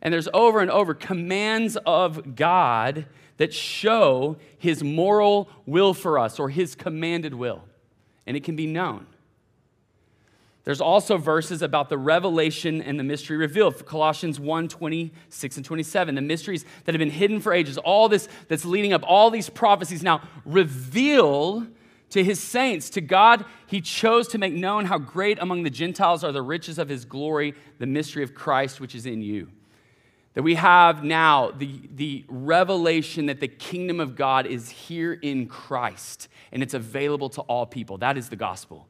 And 0.00 0.14
there's 0.14 0.28
over 0.32 0.60
and 0.60 0.70
over 0.70 0.94
commands 0.94 1.76
of 1.86 2.36
God 2.36 3.06
that 3.36 3.52
show 3.52 4.36
his 4.58 4.82
moral 4.82 5.48
will 5.66 5.94
for 5.94 6.18
us 6.18 6.38
or 6.38 6.48
his 6.48 6.74
commanded 6.74 7.34
will. 7.34 7.62
And 8.26 8.36
it 8.36 8.44
can 8.44 8.56
be 8.56 8.66
known. 8.66 9.06
There's 10.64 10.80
also 10.80 11.16
verses 11.16 11.60
about 11.60 11.88
the 11.88 11.98
revelation 11.98 12.80
and 12.82 12.98
the 12.98 13.02
mystery 13.04 13.36
revealed. 13.36 13.84
Colossians 13.84 14.38
1 14.38 14.68
26 14.68 15.56
and 15.56 15.66
27. 15.66 16.14
The 16.14 16.20
mysteries 16.20 16.64
that 16.84 16.94
have 16.94 17.00
been 17.00 17.10
hidden 17.10 17.40
for 17.40 17.52
ages, 17.52 17.78
all 17.78 18.08
this 18.08 18.28
that's 18.46 18.64
leading 18.64 18.92
up, 18.92 19.02
all 19.04 19.30
these 19.30 19.50
prophecies 19.50 20.04
now 20.04 20.22
reveal 20.44 21.66
to 22.10 22.22
his 22.22 22.38
saints. 22.38 22.90
To 22.90 23.00
God, 23.00 23.44
he 23.66 23.80
chose 23.80 24.28
to 24.28 24.38
make 24.38 24.52
known 24.52 24.84
how 24.84 24.98
great 24.98 25.38
among 25.40 25.64
the 25.64 25.70
Gentiles 25.70 26.22
are 26.22 26.30
the 26.30 26.42
riches 26.42 26.78
of 26.78 26.88
his 26.88 27.04
glory, 27.04 27.54
the 27.78 27.86
mystery 27.86 28.22
of 28.22 28.34
Christ, 28.34 28.80
which 28.80 28.94
is 28.94 29.04
in 29.04 29.20
you. 29.20 29.48
That 30.34 30.42
we 30.42 30.54
have 30.54 31.04
now 31.04 31.50
the, 31.50 31.80
the 31.94 32.24
revelation 32.28 33.26
that 33.26 33.40
the 33.40 33.48
kingdom 33.48 34.00
of 34.00 34.16
God 34.16 34.46
is 34.46 34.70
here 34.70 35.12
in 35.12 35.46
Christ 35.46 36.28
and 36.50 36.62
it's 36.62 36.74
available 36.74 37.28
to 37.30 37.42
all 37.42 37.66
people. 37.66 37.98
That 37.98 38.16
is 38.16 38.28
the 38.30 38.36
gospel 38.36 38.88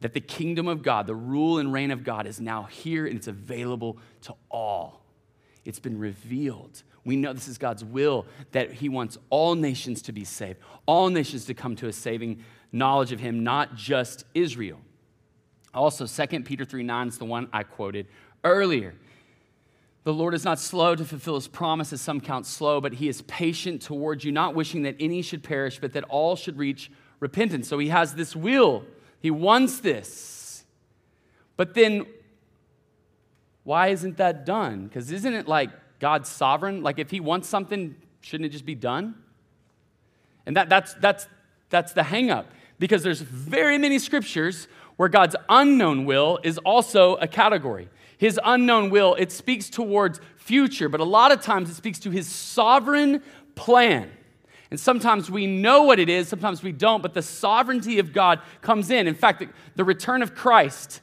that 0.00 0.12
the 0.12 0.20
kingdom 0.20 0.68
of 0.68 0.82
God, 0.82 1.06
the 1.06 1.14
rule 1.14 1.58
and 1.58 1.72
reign 1.72 1.90
of 1.90 2.04
God, 2.04 2.26
is 2.26 2.40
now 2.40 2.64
here 2.64 3.06
and 3.06 3.16
it's 3.16 3.26
available 3.26 3.98
to 4.22 4.34
all. 4.50 5.02
It's 5.64 5.80
been 5.80 5.98
revealed. 5.98 6.82
We 7.04 7.16
know 7.16 7.32
this 7.32 7.48
is 7.48 7.58
God's 7.58 7.84
will 7.84 8.26
that 8.52 8.72
He 8.72 8.88
wants 8.88 9.18
all 9.30 9.54
nations 9.54 10.02
to 10.02 10.12
be 10.12 10.24
saved, 10.24 10.60
all 10.86 11.08
nations 11.08 11.46
to 11.46 11.54
come 11.54 11.74
to 11.76 11.88
a 11.88 11.92
saving 11.92 12.44
knowledge 12.70 13.12
of 13.12 13.20
Him, 13.20 13.42
not 13.42 13.74
just 13.74 14.24
Israel. 14.34 14.80
Also, 15.74 16.06
2 16.06 16.40
Peter 16.40 16.64
3 16.64 16.82
9 16.82 17.08
is 17.08 17.18
the 17.18 17.24
one 17.24 17.48
I 17.52 17.62
quoted 17.62 18.06
earlier. 18.44 18.94
The 20.08 20.14
Lord 20.14 20.32
is 20.32 20.42
not 20.42 20.58
slow 20.58 20.94
to 20.94 21.04
fulfill 21.04 21.34
his 21.34 21.48
promise, 21.48 21.92
as 21.92 22.00
some 22.00 22.22
count 22.22 22.46
slow, 22.46 22.80
but 22.80 22.94
he 22.94 23.10
is 23.10 23.20
patient 23.20 23.82
towards 23.82 24.24
you, 24.24 24.32
not 24.32 24.54
wishing 24.54 24.84
that 24.84 24.96
any 24.98 25.20
should 25.20 25.42
perish, 25.42 25.80
but 25.80 25.92
that 25.92 26.04
all 26.04 26.34
should 26.34 26.56
reach 26.56 26.90
repentance. 27.20 27.68
So 27.68 27.78
he 27.78 27.88
has 27.88 28.14
this 28.14 28.34
will 28.34 28.86
he 29.20 29.30
wants 29.30 29.80
this. 29.80 30.64
But 31.58 31.74
then, 31.74 32.06
why 33.64 33.88
isn't 33.88 34.16
that 34.16 34.46
done? 34.46 34.86
Because 34.86 35.12
isn't 35.12 35.34
it 35.34 35.46
like 35.46 35.68
God's 36.00 36.30
sovereign? 36.30 36.82
Like 36.82 36.98
if 36.98 37.10
He 37.10 37.20
wants 37.20 37.46
something, 37.46 37.94
shouldn't 38.22 38.46
it 38.46 38.52
just 38.52 38.64
be 38.64 38.74
done? 38.74 39.14
And 40.46 40.56
that, 40.56 40.70
that's, 40.70 40.94
that's, 40.94 41.26
that's 41.68 41.92
the 41.92 42.00
hangup. 42.00 42.46
Because 42.78 43.02
there's 43.02 43.20
very 43.20 43.76
many 43.76 43.98
scriptures 43.98 44.68
where 44.96 45.10
God's 45.10 45.36
unknown 45.50 46.06
will 46.06 46.38
is 46.42 46.56
also 46.56 47.16
a 47.16 47.28
category. 47.28 47.90
His 48.18 48.38
unknown 48.44 48.90
will, 48.90 49.14
it 49.14 49.32
speaks 49.32 49.70
towards 49.70 50.20
future, 50.36 50.88
but 50.88 51.00
a 51.00 51.04
lot 51.04 51.32
of 51.32 51.40
times 51.40 51.70
it 51.70 51.74
speaks 51.74 52.00
to 52.00 52.10
his 52.10 52.26
sovereign 52.26 53.22
plan. 53.54 54.10
And 54.70 54.78
sometimes 54.78 55.30
we 55.30 55.46
know 55.46 55.84
what 55.84 55.98
it 55.98 56.08
is, 56.08 56.28
sometimes 56.28 56.62
we 56.62 56.72
don't, 56.72 57.02
but 57.02 57.14
the 57.14 57.22
sovereignty 57.22 57.98
of 58.00 58.12
God 58.12 58.40
comes 58.60 58.90
in. 58.90 59.06
In 59.06 59.14
fact, 59.14 59.42
the, 59.76 59.84
return 59.84 60.20
of 60.20 60.34
Christ 60.34 61.00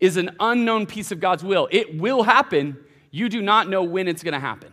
is 0.00 0.16
an 0.16 0.34
unknown 0.40 0.86
piece 0.86 1.12
of 1.12 1.20
God's 1.20 1.44
will. 1.44 1.68
It 1.70 1.98
will 1.98 2.24
happen. 2.24 2.76
You 3.10 3.28
do 3.28 3.40
not 3.40 3.68
know 3.68 3.84
when 3.84 4.08
it's 4.08 4.22
going 4.22 4.34
to 4.34 4.40
happen. 4.40 4.72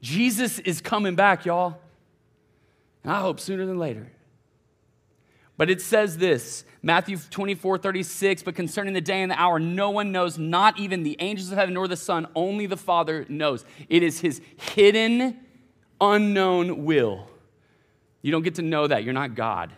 Jesus 0.00 0.58
is 0.60 0.80
coming 0.80 1.14
back, 1.14 1.44
y'all. 1.44 1.78
And 3.04 3.12
I 3.12 3.20
hope 3.20 3.38
sooner 3.38 3.66
than 3.66 3.78
later. 3.78 4.10
But 5.58 5.68
it 5.68 5.82
says 5.82 6.16
this 6.16 6.64
Matthew 6.82 7.18
24, 7.18 7.76
36, 7.76 8.42
but 8.44 8.54
concerning 8.54 8.94
the 8.94 9.02
day 9.02 9.20
and 9.20 9.30
the 9.30 9.38
hour, 9.38 9.58
no 9.58 9.90
one 9.90 10.12
knows, 10.12 10.38
not 10.38 10.78
even 10.78 11.02
the 11.02 11.16
angels 11.18 11.50
of 11.50 11.58
heaven 11.58 11.74
nor 11.74 11.86
the 11.86 11.96
Son, 11.96 12.26
only 12.34 12.64
the 12.64 12.76
Father 12.78 13.26
knows. 13.28 13.66
It 13.90 14.02
is 14.02 14.20
his 14.20 14.40
hidden 14.56 15.36
unknown 16.00 16.84
will. 16.84 17.28
You 18.22 18.32
don't 18.32 18.42
get 18.42 18.54
to 18.54 18.62
know 18.62 18.86
that. 18.86 19.04
You're 19.04 19.12
not 19.12 19.34
God. 19.34 19.72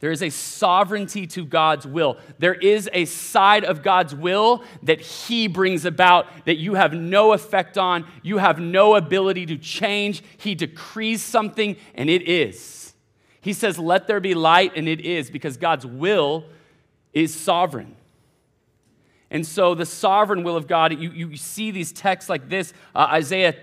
There 0.00 0.10
is 0.10 0.22
a 0.22 0.30
sovereignty 0.30 1.28
to 1.28 1.44
God's 1.44 1.86
will. 1.86 2.18
There 2.40 2.54
is 2.54 2.90
a 2.92 3.04
side 3.04 3.64
of 3.64 3.84
God's 3.84 4.16
will 4.16 4.64
that 4.82 5.00
He 5.00 5.46
brings 5.46 5.84
about 5.84 6.26
that 6.46 6.56
you 6.56 6.74
have 6.74 6.92
no 6.92 7.32
effect 7.32 7.78
on, 7.78 8.04
you 8.20 8.38
have 8.38 8.58
no 8.58 8.96
ability 8.96 9.46
to 9.46 9.56
change. 9.56 10.24
He 10.38 10.56
decrees 10.56 11.22
something, 11.22 11.76
and 11.94 12.10
it 12.10 12.28
is. 12.28 12.81
He 13.42 13.52
says, 13.52 13.78
Let 13.78 14.06
there 14.06 14.20
be 14.20 14.34
light, 14.34 14.72
and 14.74 14.88
it 14.88 15.00
is, 15.00 15.30
because 15.30 15.58
God's 15.58 15.84
will 15.84 16.44
is 17.12 17.34
sovereign. 17.34 17.96
And 19.30 19.46
so, 19.46 19.74
the 19.74 19.84
sovereign 19.84 20.44
will 20.44 20.56
of 20.56 20.66
God, 20.66 20.98
you, 20.98 21.10
you 21.10 21.36
see 21.36 21.70
these 21.70 21.92
texts 21.92 22.30
like 22.30 22.48
this 22.48 22.72
uh, 22.94 23.08
Isaiah 23.10 23.54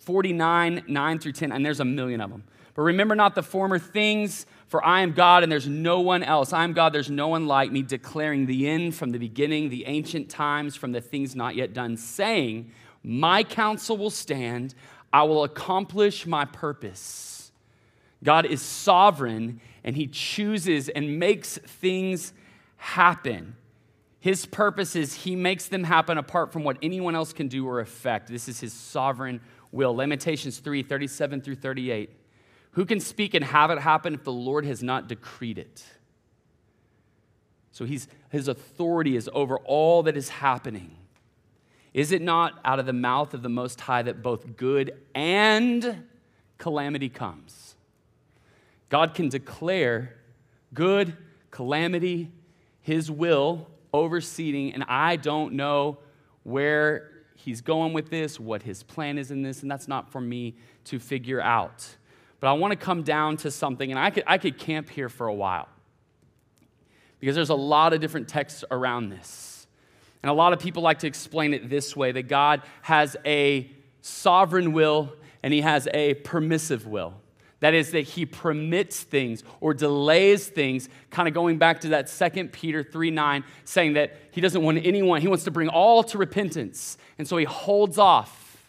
49, 0.00 0.84
9 0.86 1.18
through 1.18 1.32
10, 1.32 1.50
and 1.50 1.66
there's 1.66 1.80
a 1.80 1.84
million 1.84 2.20
of 2.20 2.30
them. 2.30 2.44
But 2.74 2.82
remember 2.82 3.14
not 3.14 3.34
the 3.34 3.42
former 3.42 3.78
things, 3.78 4.46
for 4.66 4.84
I 4.84 5.02
am 5.02 5.12
God 5.12 5.42
and 5.42 5.52
there's 5.52 5.68
no 5.68 6.00
one 6.00 6.22
else. 6.22 6.52
I 6.52 6.64
am 6.64 6.72
God, 6.72 6.94
there's 6.94 7.10
no 7.10 7.28
one 7.28 7.46
like 7.46 7.70
me, 7.70 7.82
declaring 7.82 8.46
the 8.46 8.68
end 8.68 8.94
from 8.94 9.10
the 9.10 9.18
beginning, 9.18 9.68
the 9.68 9.84
ancient 9.86 10.30
times 10.30 10.76
from 10.76 10.92
the 10.92 11.00
things 11.00 11.36
not 11.36 11.54
yet 11.54 11.74
done, 11.74 11.96
saying, 11.96 12.72
My 13.02 13.44
counsel 13.44 13.98
will 13.98 14.10
stand, 14.10 14.74
I 15.12 15.24
will 15.24 15.44
accomplish 15.44 16.26
my 16.26 16.46
purpose. 16.46 17.41
God 18.22 18.46
is 18.46 18.62
sovereign 18.62 19.60
and 19.84 19.96
he 19.96 20.06
chooses 20.06 20.88
and 20.88 21.18
makes 21.18 21.58
things 21.58 22.32
happen. 22.76 23.56
His 24.20 24.46
purpose 24.46 24.94
is 24.94 25.14
he 25.14 25.34
makes 25.34 25.66
them 25.66 25.84
happen 25.84 26.18
apart 26.18 26.52
from 26.52 26.62
what 26.62 26.78
anyone 26.82 27.16
else 27.16 27.32
can 27.32 27.48
do 27.48 27.66
or 27.66 27.80
affect. 27.80 28.28
This 28.28 28.48
is 28.48 28.60
his 28.60 28.72
sovereign 28.72 29.40
will. 29.72 29.94
Lamentations 29.94 30.58
3 30.58 30.82
37 30.82 31.40
through 31.40 31.56
38. 31.56 32.10
Who 32.72 32.86
can 32.86 33.00
speak 33.00 33.34
and 33.34 33.44
have 33.44 33.70
it 33.70 33.78
happen 33.78 34.14
if 34.14 34.24
the 34.24 34.32
Lord 34.32 34.64
has 34.64 34.82
not 34.82 35.08
decreed 35.08 35.58
it? 35.58 35.84
So 37.72 37.84
he's, 37.84 38.06
his 38.30 38.48
authority 38.48 39.16
is 39.16 39.28
over 39.32 39.58
all 39.58 40.04
that 40.04 40.16
is 40.16 40.28
happening. 40.28 40.96
Is 41.92 42.12
it 42.12 42.22
not 42.22 42.60
out 42.64 42.78
of 42.78 42.86
the 42.86 42.92
mouth 42.92 43.34
of 43.34 43.42
the 43.42 43.48
Most 43.48 43.80
High 43.80 44.02
that 44.02 44.22
both 44.22 44.56
good 44.56 44.92
and 45.14 46.04
calamity 46.58 47.08
comes? 47.08 47.71
God 48.92 49.14
can 49.14 49.30
declare 49.30 50.16
good, 50.74 51.16
calamity, 51.50 52.30
his 52.82 53.10
will 53.10 53.70
overseeing, 53.94 54.74
and 54.74 54.84
I 54.86 55.16
don't 55.16 55.54
know 55.54 55.96
where 56.42 57.10
he's 57.34 57.62
going 57.62 57.94
with 57.94 58.10
this, 58.10 58.38
what 58.38 58.62
his 58.62 58.82
plan 58.82 59.16
is 59.16 59.30
in 59.30 59.40
this, 59.40 59.62
and 59.62 59.70
that's 59.70 59.88
not 59.88 60.12
for 60.12 60.20
me 60.20 60.56
to 60.84 60.98
figure 60.98 61.40
out. 61.40 61.96
But 62.38 62.48
I 62.48 62.52
want 62.52 62.72
to 62.72 62.76
come 62.76 63.02
down 63.02 63.38
to 63.38 63.50
something, 63.50 63.90
and 63.90 63.98
I 63.98 64.10
could, 64.10 64.24
I 64.26 64.36
could 64.36 64.58
camp 64.58 64.90
here 64.90 65.08
for 65.08 65.26
a 65.26 65.34
while 65.34 65.70
because 67.18 67.34
there's 67.34 67.48
a 67.48 67.54
lot 67.54 67.94
of 67.94 68.00
different 68.02 68.28
texts 68.28 68.62
around 68.70 69.08
this. 69.08 69.66
And 70.22 70.28
a 70.28 70.34
lot 70.34 70.52
of 70.52 70.58
people 70.58 70.82
like 70.82 70.98
to 70.98 71.06
explain 71.06 71.54
it 71.54 71.70
this 71.70 71.96
way 71.96 72.12
that 72.12 72.24
God 72.24 72.60
has 72.82 73.16
a 73.24 73.70
sovereign 74.02 74.74
will 74.74 75.14
and 75.42 75.54
he 75.54 75.62
has 75.62 75.88
a 75.94 76.12
permissive 76.12 76.86
will. 76.86 77.21
That 77.62 77.74
is, 77.74 77.92
that 77.92 78.00
he 78.00 78.26
permits 78.26 79.02
things 79.02 79.44
or 79.60 79.72
delays 79.72 80.48
things, 80.48 80.88
kind 81.10 81.28
of 81.28 81.34
going 81.34 81.58
back 81.58 81.82
to 81.82 81.90
that 81.90 82.08
2 82.08 82.48
Peter 82.48 82.82
3 82.82 83.12
9, 83.12 83.44
saying 83.64 83.92
that 83.92 84.16
he 84.32 84.40
doesn't 84.40 84.60
want 84.60 84.84
anyone, 84.84 85.20
he 85.20 85.28
wants 85.28 85.44
to 85.44 85.52
bring 85.52 85.68
all 85.68 86.02
to 86.02 86.18
repentance. 86.18 86.98
And 87.18 87.28
so 87.28 87.36
he 87.36 87.44
holds 87.44 87.98
off. 87.98 88.66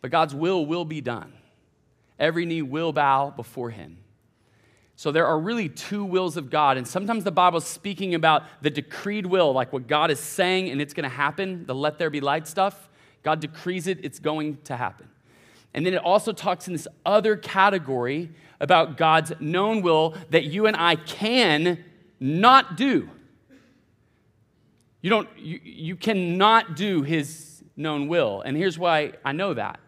But 0.00 0.10
God's 0.10 0.34
will 0.34 0.64
will 0.64 0.86
be 0.86 1.02
done. 1.02 1.34
Every 2.18 2.46
knee 2.46 2.62
will 2.62 2.94
bow 2.94 3.28
before 3.28 3.68
him. 3.68 3.98
So 4.96 5.12
there 5.12 5.26
are 5.26 5.38
really 5.38 5.68
two 5.68 6.02
wills 6.02 6.38
of 6.38 6.48
God. 6.48 6.78
And 6.78 6.88
sometimes 6.88 7.24
the 7.24 7.30
Bible 7.30 7.58
is 7.58 7.64
speaking 7.64 8.14
about 8.14 8.44
the 8.62 8.70
decreed 8.70 9.26
will, 9.26 9.52
like 9.52 9.70
what 9.70 9.86
God 9.86 10.10
is 10.10 10.18
saying 10.18 10.70
and 10.70 10.80
it's 10.80 10.94
going 10.94 11.04
to 11.04 11.14
happen, 11.14 11.66
the 11.66 11.74
let 11.74 11.98
there 11.98 12.08
be 12.08 12.22
light 12.22 12.48
stuff. 12.48 12.88
God 13.22 13.40
decrees 13.40 13.86
it, 13.86 14.02
it's 14.02 14.18
going 14.18 14.56
to 14.64 14.78
happen. 14.78 15.10
And 15.74 15.84
then 15.84 15.92
it 15.92 16.02
also 16.04 16.32
talks 16.32 16.68
in 16.68 16.72
this 16.72 16.88
other 17.04 17.36
category 17.36 18.30
about 18.60 18.96
God's 18.96 19.32
known 19.40 19.82
will 19.82 20.16
that 20.30 20.44
you 20.44 20.66
and 20.66 20.76
I 20.76 20.94
can 20.96 21.84
not 22.20 22.76
do. 22.76 23.10
You, 25.02 25.10
don't, 25.10 25.28
you, 25.36 25.60
you 25.62 25.96
cannot 25.96 26.76
do 26.76 27.02
his 27.02 27.62
known 27.76 28.08
will. 28.08 28.40
And 28.40 28.56
here's 28.56 28.78
why 28.78 29.12
I 29.24 29.32
know 29.32 29.52
that. 29.52 29.80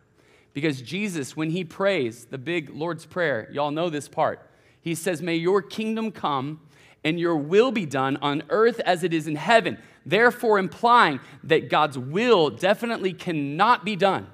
Because 0.52 0.82
Jesus, 0.82 1.36
when 1.36 1.50
he 1.50 1.64
prays 1.64 2.26
the 2.26 2.38
big 2.38 2.70
Lord's 2.70 3.06
Prayer, 3.06 3.48
y'all 3.52 3.70
know 3.70 3.88
this 3.88 4.08
part, 4.08 4.50
he 4.80 4.94
says, 4.94 5.22
May 5.22 5.36
your 5.36 5.62
kingdom 5.62 6.10
come 6.10 6.60
and 7.04 7.20
your 7.20 7.36
will 7.36 7.70
be 7.70 7.86
done 7.86 8.16
on 8.18 8.42
earth 8.48 8.80
as 8.80 9.04
it 9.04 9.14
is 9.14 9.26
in 9.26 9.36
heaven. 9.36 9.78
Therefore, 10.04 10.58
implying 10.58 11.20
that 11.44 11.68
God's 11.68 11.98
will 11.98 12.50
definitely 12.50 13.12
cannot 13.12 13.84
be 13.84 13.96
done. 13.96 14.26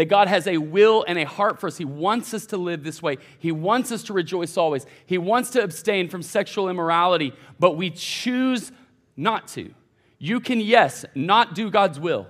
That 0.00 0.06
God 0.06 0.28
has 0.28 0.46
a 0.46 0.56
will 0.56 1.04
and 1.06 1.18
a 1.18 1.26
heart 1.26 1.60
for 1.60 1.66
us. 1.66 1.76
He 1.76 1.84
wants 1.84 2.32
us 2.32 2.46
to 2.46 2.56
live 2.56 2.82
this 2.82 3.02
way. 3.02 3.18
He 3.38 3.52
wants 3.52 3.92
us 3.92 4.02
to 4.04 4.14
rejoice 4.14 4.56
always. 4.56 4.86
He 5.04 5.18
wants 5.18 5.50
to 5.50 5.62
abstain 5.62 6.08
from 6.08 6.22
sexual 6.22 6.70
immorality, 6.70 7.34
but 7.58 7.76
we 7.76 7.90
choose 7.90 8.72
not 9.14 9.46
to. 9.48 9.74
You 10.18 10.40
can, 10.40 10.58
yes, 10.58 11.04
not 11.14 11.54
do 11.54 11.70
God's 11.70 12.00
will. 12.00 12.28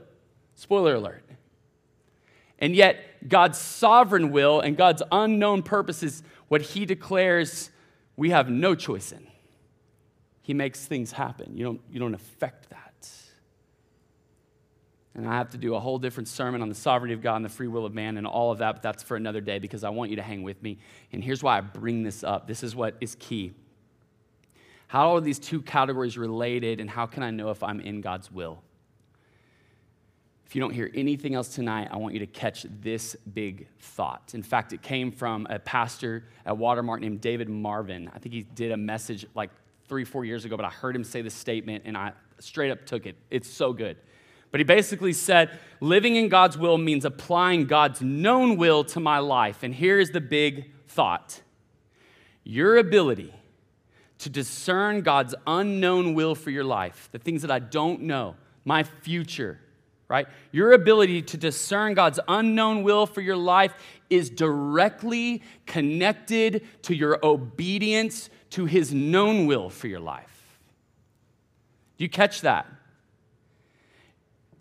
Spoiler 0.57 0.97
alert. 0.97 1.23
And 2.59 2.75
yet, 2.75 3.29
God's 3.29 3.59
sovereign 3.59 4.33
will 4.33 4.61
and 4.61 4.77
God's 4.77 5.05
unknown 5.13 5.63
purposes, 5.63 6.25
what 6.49 6.63
He 6.63 6.85
declares 6.85 7.71
we 8.17 8.31
have 8.31 8.51
no 8.51 8.75
choice 8.75 9.13
in. 9.13 9.29
He 10.43 10.55
makes 10.55 10.87
things 10.87 11.13
happen. 11.13 11.57
You 11.57 11.67
don't, 11.67 11.81
you 11.89 12.01
don't 12.01 12.15
affect 12.15 12.71
that. 12.71 12.80
And 15.15 15.29
I 15.29 15.37
have 15.39 15.51
to 15.51 15.59
do 15.59 15.75
a 15.75 15.81
whole 15.81 15.99
different 15.99 16.29
sermon 16.29 16.63
on 16.63 16.69
the 16.69 16.75
sovereignty 16.75 17.15
of 17.15 17.23
God 17.23 17.37
and 17.37 17.45
the 17.45 17.49
free 17.49 17.67
will 17.67 17.85
of 17.85 17.93
man 17.93 18.17
and 18.17 18.27
all 18.27 18.53
of 18.53 18.59
that, 18.59 18.77
but 18.77 18.83
that's 18.83 19.03
for 19.03 19.17
another 19.17 19.41
day 19.41 19.59
because 19.59 19.83
I 19.83 19.91
want 19.91 20.11
you 20.11 20.17
to 20.17 20.23
hang 20.23 20.43
with 20.43 20.63
me. 20.63 20.79
And 21.13 21.23
here's 21.23 21.43
why 21.43 21.59
I 21.59 21.61
bring 21.61 22.03
this 22.03 22.23
up 22.23 22.47
this 22.47 22.63
is 22.63 22.77
what 22.77 22.95
is 23.01 23.17
key. 23.17 23.53
How 24.87 25.15
are 25.15 25.21
these 25.21 25.39
two 25.39 25.63
categories 25.63 26.19
related, 26.19 26.81
and 26.81 26.91
how 26.91 27.07
can 27.07 27.23
I 27.23 27.31
know 27.31 27.51
if 27.51 27.63
I'm 27.63 27.81
in 27.81 28.01
God's 28.01 28.31
will? 28.31 28.61
If 30.47 30.57
you 30.57 30.61
don't 30.61 30.73
hear 30.75 30.91
anything 30.95 31.37
else 31.37 31.55
tonight, 31.55 31.87
I 31.93 31.97
want 31.97 32.15
you 32.15 32.19
to 32.21 32.27
catch 32.27 32.67
this 32.83 33.15
big 33.33 33.69
thought. 33.79 34.33
In 34.35 34.43
fact, 34.43 34.73
it 34.73 34.83
came 34.83 35.13
from 35.13 35.47
a 35.49 35.61
pastor 35.61 36.25
at 36.45 36.59
Watermark 36.59 37.01
named 37.01 37.21
David 37.21 37.49
Marvin. 37.49 38.11
I 38.13 38.19
think 38.19 38.35
he 38.35 38.43
did 38.43 38.73
a 38.73 38.77
message 38.77 39.27
like 39.37 39.51
three, 39.87 40.05
four 40.05 40.25
years 40.25 40.45
ago, 40.45 40.57
but 40.57 40.67
I 40.67 40.71
heard 40.71 40.97
him 40.97 41.05
say 41.05 41.23
this 41.23 41.35
statement 41.35 41.85
and 41.87 41.97
I 41.97 42.15
straight 42.41 42.73
up 42.73 42.85
took 42.85 43.07
it. 43.07 43.15
It's 43.31 43.49
so 43.49 43.73
good. 43.73 43.97
But 44.51 44.61
he 44.61 44.65
basically 44.65 45.13
said, 45.13 45.59
living 45.81 46.17
in 46.17 46.29
God's 46.29 46.59
will 46.59 46.79
means 46.79 47.05
applying 47.05 47.67
God's 47.67 48.03
known 48.03 48.57
will 48.57 48.85
to 48.85 49.01
my 49.01 49.19
life. 49.19 49.63
And 49.63 49.75
here's 49.75 50.11
the 50.11 50.21
big 50.21 50.71
thought 50.89 51.41
your 52.43 52.79
ability 52.79 53.33
to 54.19 54.29
discern 54.29 55.03
God's 55.03 55.35
unknown 55.47 56.15
will 56.15 56.35
for 56.35 56.51
your 56.51 56.65
life, 56.65 57.09
the 57.13 57.19
things 57.19 57.43
that 57.43 57.51
I 57.51 57.59
don't 57.59 58.03
know, 58.03 58.35
my 58.65 58.83
future, 58.83 59.61
right? 60.09 60.27
Your 60.51 60.73
ability 60.73 61.23
to 61.23 61.37
discern 61.37 61.95
God's 61.95 62.19
unknown 62.27 62.83
will 62.83 63.07
for 63.07 63.21
your 63.21 63.37
life 63.37 63.73
is 64.09 64.29
directly 64.29 65.43
connected 65.67 66.67
to 66.83 66.95
your 66.95 67.19
obedience 67.23 68.29
to 68.51 68.67
his 68.67 68.93
known 68.93 69.47
will 69.47 69.71
for 69.71 69.87
your 69.87 70.01
life. 70.01 70.59
Do 71.97 72.05
you 72.05 72.11
catch 72.11 72.41
that? 72.41 72.67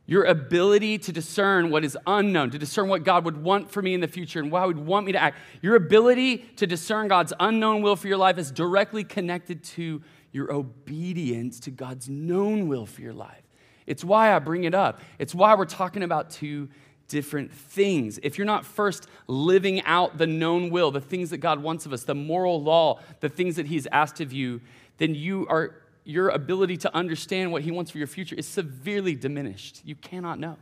Your 0.10 0.24
ability 0.24 0.98
to 0.98 1.12
discern 1.12 1.70
what 1.70 1.86
is 1.86 1.96
unknown, 2.08 2.50
to 2.50 2.58
discern 2.58 2.90
what 2.90 3.04
God 3.04 3.26
would 3.26 3.38
want 3.44 3.70
for 3.70 3.80
me 3.80 3.94
in 3.94 4.02
the 4.02 4.08
future 4.08 4.40
and 4.40 4.52
how 4.52 4.68
He 4.68 4.74
would 4.74 4.84
want 4.84 5.06
me 5.06 5.12
to 5.12 5.22
act. 5.22 5.38
Your 5.62 5.76
ability 5.76 6.38
to 6.56 6.66
discern 6.66 7.08
God's 7.08 7.32
unknown 7.40 7.84
will 7.84 7.96
for 7.96 8.08
your 8.08 8.18
life 8.18 8.40
is 8.40 8.50
directly 8.50 9.04
connected 9.04 9.64
to 9.66 10.02
your 10.32 10.52
obedience 10.52 11.60
to 11.60 11.70
God's 11.70 12.10
known 12.10 12.68
will 12.68 12.88
for 12.88 13.02
your 13.02 13.14
life. 13.14 13.44
It's 13.86 14.04
why 14.04 14.36
I 14.36 14.40
bring 14.40 14.64
it 14.64 14.74
up. 14.74 15.00
It's 15.20 15.36
why 15.36 15.54
we're 15.54 15.66
talking 15.66 16.02
about 16.02 16.32
two 16.32 16.70
different 17.08 17.52
things. 17.52 18.20
If 18.24 18.40
you're 18.40 18.46
not 18.46 18.66
first 18.66 19.08
living 19.28 19.84
out 19.84 20.18
the 20.18 20.26
known 20.26 20.72
will, 20.72 20.90
the 20.90 21.02
things 21.02 21.30
that 21.30 21.38
God 21.38 21.62
wants 21.62 21.86
of 21.86 21.94
us, 21.94 22.04
the 22.04 22.16
moral 22.16 22.60
law, 22.60 23.00
the 23.20 23.30
things 23.30 23.58
that 23.58 23.68
He's 23.68 23.86
asked 23.92 24.22
of 24.22 24.34
you, 24.34 24.62
then 24.98 25.14
you 25.14 25.46
are 25.50 25.76
your 26.10 26.30
ability 26.30 26.76
to 26.76 26.96
understand 26.96 27.52
what 27.52 27.62
He 27.62 27.70
wants 27.70 27.92
for 27.92 28.00
your 28.00 28.08
future 28.08 28.36
is 28.36 28.48
severely 28.48 29.14
diminished. 29.16 29.82
You 29.86 29.96
cannot 29.96 30.40
know. 30.40 30.58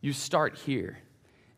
You 0.00 0.12
start 0.12 0.58
here. 0.58 0.98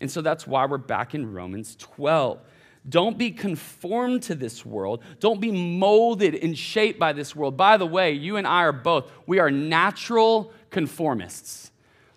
And 0.02 0.10
so 0.10 0.20
that's 0.20 0.46
why 0.46 0.66
we're 0.66 0.76
back 0.76 1.14
in 1.14 1.32
Romans 1.32 1.76
12. 1.76 2.38
Don't 2.86 3.16
be 3.16 3.30
conformed 3.30 4.22
to 4.24 4.34
this 4.34 4.66
world. 4.66 5.02
Don't 5.18 5.40
be 5.40 5.50
molded 5.50 6.34
and 6.34 6.56
shaped 6.56 6.98
by 6.98 7.14
this 7.14 7.34
world. 7.34 7.56
By 7.56 7.78
the 7.78 7.86
way, 7.86 8.12
you 8.12 8.36
and 8.36 8.46
I 8.46 8.64
are 8.64 8.72
both, 8.72 9.10
we 9.26 9.38
are 9.38 9.50
natural 9.50 10.52
conformists. 10.70 11.70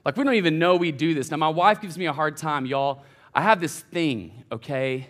Like, 0.03 0.17
we 0.17 0.25
don't 0.25 0.35
even 0.35 0.59
know 0.59 0.75
we 0.75 0.91
do 0.91 1.13
this. 1.13 1.31
Now, 1.31 1.37
my 1.37 1.49
wife 1.49 1.79
gives 1.79 1.97
me 1.97 2.07
a 2.07 2.13
hard 2.13 2.35
time, 2.35 2.65
y'all. 2.65 3.03
I 3.33 3.41
have 3.41 3.61
this 3.61 3.79
thing, 3.79 4.43
okay? 4.51 5.07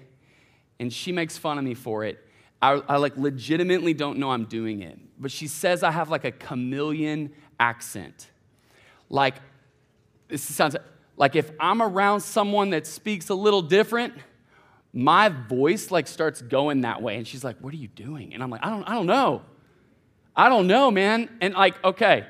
And 0.79 0.93
she 0.93 1.11
makes 1.11 1.35
fun 1.35 1.57
of 1.57 1.63
me 1.63 1.73
for 1.73 2.05
it. 2.05 2.25
I, 2.61 2.81
I 2.87 2.97
like 2.97 3.15
legitimately 3.17 3.93
don't 3.93 4.17
know 4.17 4.31
I'm 4.31 4.45
doing 4.45 4.81
it 4.81 4.99
but 5.19 5.31
she 5.31 5.47
says 5.47 5.83
I 5.83 5.91
have 5.91 6.09
like 6.09 6.23
a 6.23 6.31
chameleon 6.31 7.33
accent. 7.59 8.29
Like, 9.09 9.35
this 10.29 10.41
sounds 10.41 10.75
like 11.17 11.35
if 11.35 11.51
I'm 11.59 11.81
around 11.81 12.21
someone 12.21 12.69
that 12.69 12.87
speaks 12.87 13.29
a 13.29 13.35
little 13.35 13.61
different, 13.61 14.13
my 14.93 15.29
voice 15.29 15.91
like 15.91 16.07
starts 16.07 16.41
going 16.41 16.81
that 16.81 17.01
way. 17.01 17.17
And 17.17 17.27
she's 17.27 17.43
like, 17.43 17.57
What 17.59 17.73
are 17.73 17.77
you 17.77 17.89
doing? 17.89 18.33
And 18.33 18.41
I'm 18.41 18.49
like, 18.49 18.65
I 18.65 18.69
don't, 18.69 18.83
I 18.83 18.93
don't 18.93 19.07
know. 19.07 19.41
I 20.35 20.47
don't 20.47 20.67
know, 20.67 20.89
man. 20.89 21.29
And 21.41 21.53
like, 21.53 21.83
okay, 21.83 22.25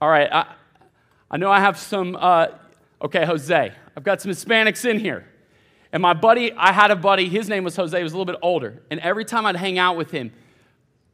all 0.00 0.08
right, 0.08 0.28
I, 0.32 0.54
I 1.28 1.38
know 1.38 1.50
I 1.50 1.58
have 1.58 1.76
some, 1.76 2.16
uh, 2.18 2.48
okay, 3.02 3.24
Jose, 3.24 3.72
I've 3.96 4.04
got 4.04 4.20
some 4.20 4.30
Hispanics 4.30 4.88
in 4.88 5.00
here. 5.00 5.26
And 5.92 6.02
my 6.02 6.12
buddy, 6.12 6.52
I 6.52 6.72
had 6.72 6.90
a 6.90 6.96
buddy, 6.96 7.28
his 7.28 7.48
name 7.48 7.64
was 7.64 7.76
Jose, 7.76 7.96
he 7.96 8.02
was 8.02 8.12
a 8.12 8.16
little 8.16 8.32
bit 8.32 8.38
older. 8.42 8.82
And 8.90 9.00
every 9.00 9.24
time 9.24 9.46
I'd 9.46 9.56
hang 9.56 9.78
out 9.78 9.96
with 9.96 10.10
him, 10.10 10.32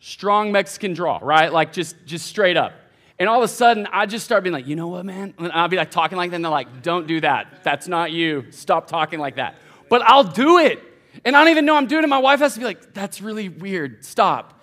strong 0.00 0.52
Mexican 0.52 0.94
draw, 0.94 1.18
right? 1.22 1.52
Like 1.52 1.72
just 1.72 1.96
just 2.04 2.26
straight 2.26 2.56
up. 2.56 2.72
And 3.18 3.28
all 3.28 3.38
of 3.38 3.44
a 3.44 3.48
sudden, 3.48 3.86
I 3.92 4.06
just 4.06 4.24
start 4.24 4.42
being 4.42 4.52
like, 4.52 4.66
you 4.66 4.74
know 4.74 4.88
what, 4.88 5.06
man? 5.06 5.34
And 5.38 5.52
I'll 5.52 5.68
be 5.68 5.76
like 5.76 5.92
talking 5.92 6.18
like 6.18 6.30
that, 6.30 6.36
and 6.36 6.44
they're 6.44 6.50
like, 6.50 6.82
don't 6.82 7.06
do 7.06 7.20
that. 7.20 7.62
That's 7.62 7.86
not 7.86 8.10
you. 8.10 8.46
Stop 8.50 8.88
talking 8.88 9.20
like 9.20 9.36
that. 9.36 9.54
But 9.88 10.02
I'll 10.02 10.24
do 10.24 10.58
it. 10.58 10.80
And 11.24 11.36
I 11.36 11.40
don't 11.40 11.50
even 11.50 11.64
know 11.64 11.76
I'm 11.76 11.86
doing 11.86 12.02
it. 12.02 12.08
My 12.08 12.18
wife 12.18 12.40
has 12.40 12.54
to 12.54 12.58
be 12.58 12.64
like, 12.64 12.92
that's 12.92 13.22
really 13.22 13.48
weird. 13.48 14.04
Stop. 14.04 14.60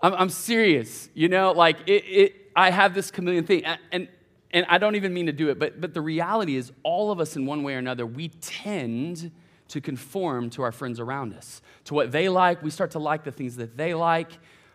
I'm, 0.00 0.14
I'm 0.14 0.28
serious. 0.28 1.08
You 1.14 1.28
know, 1.28 1.50
like 1.50 1.78
it, 1.86 2.04
it, 2.04 2.36
I 2.54 2.70
have 2.70 2.94
this 2.94 3.10
chameleon 3.10 3.44
thing. 3.44 3.64
And, 3.90 4.06
and 4.54 4.64
I 4.68 4.78
don't 4.78 4.94
even 4.94 5.12
mean 5.12 5.26
to 5.26 5.32
do 5.32 5.50
it, 5.50 5.58
but, 5.58 5.80
but 5.80 5.92
the 5.92 6.00
reality 6.00 6.56
is, 6.56 6.72
all 6.84 7.10
of 7.10 7.18
us 7.18 7.34
in 7.36 7.44
one 7.44 7.64
way 7.64 7.74
or 7.74 7.78
another, 7.78 8.06
we 8.06 8.28
tend 8.28 9.32
to 9.68 9.80
conform 9.80 10.48
to 10.50 10.62
our 10.62 10.70
friends 10.70 11.00
around 11.00 11.34
us, 11.34 11.60
to 11.84 11.94
what 11.94 12.12
they 12.12 12.28
like. 12.28 12.62
We 12.62 12.70
start 12.70 12.92
to 12.92 13.00
like 13.00 13.24
the 13.24 13.32
things 13.32 13.56
that 13.56 13.76
they 13.76 13.94
like. 13.94 14.30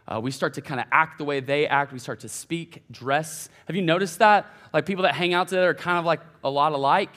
Uh, 0.06 0.20
we 0.20 0.32
start 0.32 0.56
to 0.56 0.62
kind 0.62 0.82
of 0.82 0.88
act 0.92 1.18
the 1.18 1.24
way 1.24 1.40
they 1.40 1.66
act. 1.66 1.94
We 1.94 2.00
start 2.00 2.20
to 2.22 2.30
speak, 2.30 2.84
dress. 2.92 3.48
Have 3.68 3.76
you 3.76 3.82
noticed 3.82 4.20
that? 4.20 4.48
Like 4.74 4.86
people 4.86 5.04
that 5.04 5.16
hang 5.16 5.34
out 5.34 5.48
together 5.48 5.70
are 5.70 5.76
kind 5.76 5.98
of 5.98 6.06
like 6.06 6.20
a 6.44 6.50
lot 6.50 6.74
alike. 6.74 7.16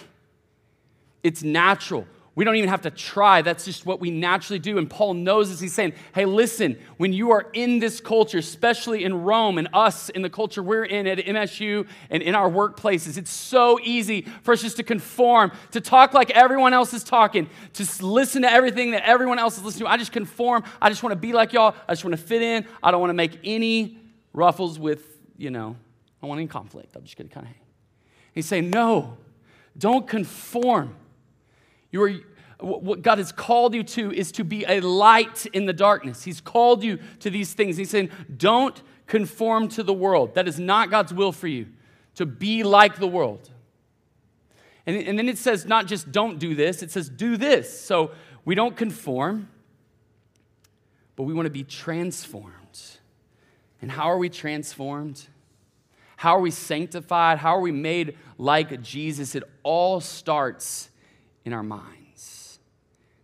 It's 1.25 1.42
natural. 1.42 2.07
We 2.35 2.47
don't 2.47 2.57
even 2.57 2.71
have 2.71 2.81
to 2.83 2.90
try. 2.90 3.42
That's 3.42 3.66
just 3.66 3.85
what 3.85 4.01
we 4.01 4.11
naturally 4.11 4.59
do. 4.59 4.79
And 4.79 4.88
Paul 4.88 5.12
knows 5.12 5.51
this. 5.51 5.61
He's 5.61 5.75
saying, 5.75 5.92
hey, 6.14 6.25
listen, 6.25 6.79
when 6.97 7.12
you 7.12 7.31
are 7.33 7.51
in 7.53 7.79
this 7.79 8.01
culture, 8.01 8.38
especially 8.38 9.05
in 9.05 9.23
Rome 9.23 9.59
and 9.59 9.68
us 9.75 10.09
in 10.09 10.23
the 10.23 10.31
culture 10.31 10.62
we're 10.62 10.85
in 10.85 11.07
at 11.07 11.18
MSU 11.18 11.87
and 12.09 12.23
in 12.23 12.35
our 12.35 12.49
workplaces, 12.49 13.18
it's 13.18 13.31
so 13.31 13.79
easy 13.83 14.23
for 14.42 14.53
us 14.53 14.62
just 14.62 14.79
to 14.79 14.83
conform, 14.83 15.53
to 15.73 15.81
talk 15.83 16.14
like 16.14 16.31
everyone 16.31 16.73
else 16.73 16.95
is 16.95 17.05
talking, 17.05 17.51
to 17.75 17.87
listen 18.05 18.42
to 18.42 18.51
everything 18.51 18.92
that 18.92 19.07
everyone 19.07 19.38
else 19.38 19.59
is 19.59 19.64
listening 19.64 19.85
to. 19.85 19.92
I 19.92 19.99
just 19.99 20.12
conform. 20.12 20.64
I 20.81 20.88
just 20.88 21.03
want 21.03 21.12
to 21.12 21.21
be 21.21 21.35
like 21.35 21.53
y'all. 21.53 21.75
I 21.87 21.92
just 21.92 22.03
want 22.03 22.16
to 22.16 22.23
fit 22.23 22.40
in. 22.40 22.66
I 22.83 22.90
don't 22.90 23.01
want 23.01 23.11
to 23.11 23.14
make 23.14 23.38
any 23.45 23.99
ruffles 24.33 24.79
with, 24.79 25.18
you 25.37 25.51
know, 25.51 25.77
I 25.77 26.23
don't 26.23 26.31
want 26.31 26.38
any 26.38 26.49
conflict. 26.49 26.97
I'm 26.97 27.05
just 27.05 27.18
going 27.18 27.29
to 27.29 27.35
kind 27.35 27.47
of 27.47 27.53
hang. 27.53 27.61
He's 28.33 28.47
saying, 28.47 28.71
no, 28.71 29.18
don't 29.77 30.09
conform. 30.09 30.95
You 31.92 32.02
are, 32.02 32.12
what 32.59 33.02
God 33.02 33.18
has 33.18 33.31
called 33.31 33.74
you 33.74 33.83
to 33.85 34.12
is 34.12 34.33
to 34.33 34.44
be 34.44 34.64
a 34.66 34.81
light 34.81 35.46
in 35.46 35.66
the 35.66 35.72
darkness. 35.72 36.24
He's 36.24 36.40
called 36.40 36.83
you 36.83 36.98
to 37.20 37.31
these 37.31 37.52
things. 37.52 37.76
He's 37.76 37.90
saying, 37.90 38.11
don't 38.37 38.83
conform 39.07 39.68
to 39.68 39.83
the 39.83 39.92
world. 39.92 40.35
That 40.35 40.48
is 40.48 40.59
not 40.59 40.90
God's 40.90 41.12
will 41.12 41.33
for 41.33 41.48
you, 41.48 41.66
to 42.14 42.26
be 42.26 42.62
like 42.62 42.98
the 42.98 43.07
world. 43.07 43.50
And, 44.87 44.96
and 44.96 45.18
then 45.18 45.28
it 45.28 45.38
says, 45.38 45.66
not 45.66 45.87
just 45.87 46.11
don't 46.11 46.38
do 46.38 46.55
this, 46.55 46.83
it 46.83 46.90
says 46.90 47.09
do 47.09 47.37
this. 47.37 47.81
So 47.81 48.12
we 48.44 48.55
don't 48.55 48.76
conform, 48.76 49.48
but 51.14 51.24
we 51.24 51.35
want 51.35 51.46
to 51.46 51.50
be 51.50 51.64
transformed. 51.64 52.57
And 53.81 53.90
how 53.90 54.05
are 54.05 54.18
we 54.18 54.28
transformed? 54.28 55.26
How 56.16 56.37
are 56.37 56.40
we 56.40 56.52
sanctified? 56.52 57.38
How 57.38 57.57
are 57.57 57.61
we 57.61 57.72
made 57.72 58.16
like 58.38 58.81
Jesus? 58.81 59.35
It 59.35 59.42
all 59.64 60.00
starts 60.00 60.88
in 61.44 61.52
our 61.52 61.62
minds. 61.62 62.59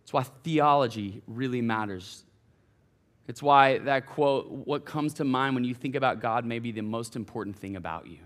It's 0.03 0.13
why 0.13 0.23
theology 0.23 1.21
really 1.27 1.61
matters. 1.61 2.23
It's 3.27 3.43
why 3.43 3.77
that 3.79 4.07
quote, 4.07 4.49
what 4.49 4.85
comes 4.85 5.13
to 5.15 5.23
mind 5.23 5.53
when 5.53 5.63
you 5.63 5.75
think 5.75 5.95
about 5.95 6.19
God, 6.19 6.45
may 6.45 6.57
be 6.57 6.71
the 6.71 6.81
most 6.81 7.15
important 7.15 7.55
thing 7.55 7.75
about 7.75 8.07
you. 8.07 8.17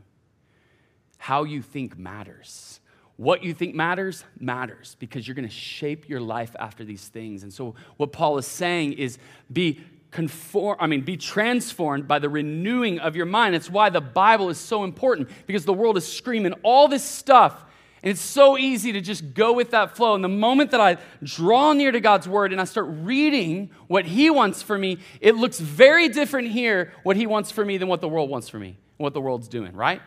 How 1.17 1.43
you 1.43 1.61
think 1.61 1.97
matters. 1.97 2.79
What 3.17 3.43
you 3.43 3.53
think 3.53 3.75
matters, 3.75 4.23
matters 4.39 4.95
because 4.99 5.27
you're 5.27 5.35
going 5.35 5.47
to 5.47 5.53
shape 5.53 6.09
your 6.09 6.21
life 6.21 6.55
after 6.57 6.83
these 6.83 7.07
things. 7.07 7.43
And 7.43 7.53
so, 7.53 7.75
what 7.97 8.11
Paul 8.11 8.37
is 8.37 8.47
saying 8.47 8.93
is 8.93 9.17
be 9.51 9.81
conform, 10.09 10.77
I 10.79 10.87
mean, 10.87 11.01
be 11.01 11.17
transformed 11.17 12.07
by 12.07 12.19
the 12.19 12.29
renewing 12.29 12.99
of 12.99 13.15
your 13.15 13.25
mind. 13.25 13.55
It's 13.55 13.69
why 13.69 13.89
the 13.89 14.01
Bible 14.01 14.49
is 14.49 14.57
so 14.57 14.83
important 14.83 15.29
because 15.47 15.65
the 15.65 15.73
world 15.73 15.97
is 15.97 16.07
screaming 16.07 16.53
all 16.63 16.87
this 16.87 17.03
stuff 17.03 17.65
and 18.03 18.11
it's 18.11 18.21
so 18.21 18.57
easy 18.57 18.91
to 18.91 18.99
just 18.99 19.33
go 19.33 19.53
with 19.53 19.71
that 19.71 19.95
flow. 19.95 20.13
And 20.13 20.21
the 20.21 20.27
moment 20.27 20.71
that 20.71 20.81
I 20.81 20.97
draw 21.23 21.71
near 21.71 21.89
to 21.89 22.01
God's 22.01 22.27
word 22.27 22.51
and 22.51 22.59
I 22.59 22.65
start 22.65 22.87
reading 22.89 23.69
what 23.87 24.05
He 24.05 24.29
wants 24.29 24.61
for 24.61 24.77
me, 24.77 24.97
it 25.21 25.37
looks 25.37 25.57
very 25.57 26.09
different 26.09 26.49
here, 26.49 26.91
what 27.03 27.15
He 27.15 27.25
wants 27.25 27.49
for 27.49 27.63
me, 27.63 27.77
than 27.77 27.87
what 27.87 28.01
the 28.01 28.09
world 28.09 28.29
wants 28.29 28.49
for 28.49 28.59
me, 28.59 28.77
what 28.97 29.13
the 29.13 29.21
world's 29.21 29.47
doing, 29.47 29.73
right? 29.73 30.01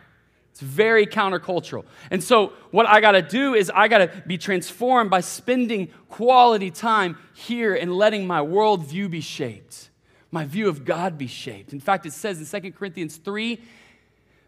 It's 0.51 0.61
very 0.61 1.07
countercultural. 1.07 1.85
And 2.11 2.23
so, 2.23 2.53
what 2.69 2.85
I 2.87 3.01
got 3.01 3.13
to 3.13 3.23
do 3.23 3.55
is 3.55 3.71
I 3.73 3.87
got 3.87 3.97
to 3.97 4.23
be 4.27 4.37
transformed 4.37 5.09
by 5.09 5.21
spending 5.21 5.87
quality 6.07 6.69
time 6.69 7.17
here 7.33 7.73
and 7.73 7.91
letting 7.91 8.27
my 8.27 8.41
worldview 8.41 9.09
be 9.09 9.21
shaped, 9.21 9.89
my 10.29 10.45
view 10.45 10.69
of 10.69 10.85
God 10.85 11.17
be 11.17 11.27
shaped. 11.27 11.73
In 11.73 11.79
fact, 11.79 12.05
it 12.05 12.13
says 12.13 12.53
in 12.53 12.61
2 12.61 12.73
Corinthians 12.73 13.17
3 13.17 13.59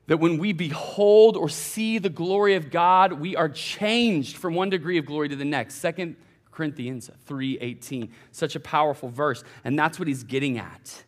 that 0.09 0.17
when 0.17 0.39
we 0.39 0.53
behold 0.53 1.37
or 1.37 1.47
see 1.49 1.99
the 1.99 2.09
glory 2.09 2.55
of 2.55 2.71
God, 2.71 3.13
we 3.13 3.35
are 3.35 3.47
changed 3.47 4.37
from 4.37 4.55
one 4.55 4.71
degree 4.71 4.97
of 4.97 5.05
glory 5.05 5.29
to 5.29 5.35
the 5.35 5.45
next. 5.45 5.75
Second 5.75 6.15
Corinthians 6.49 7.11
3:18. 7.27 8.09
Such 8.31 8.55
a 8.55 8.59
powerful 8.59 9.09
verse, 9.09 9.43
and 9.63 9.77
that's 9.77 9.99
what 9.99 10.07
he's 10.07 10.23
getting 10.23 10.57
at. 10.57 11.03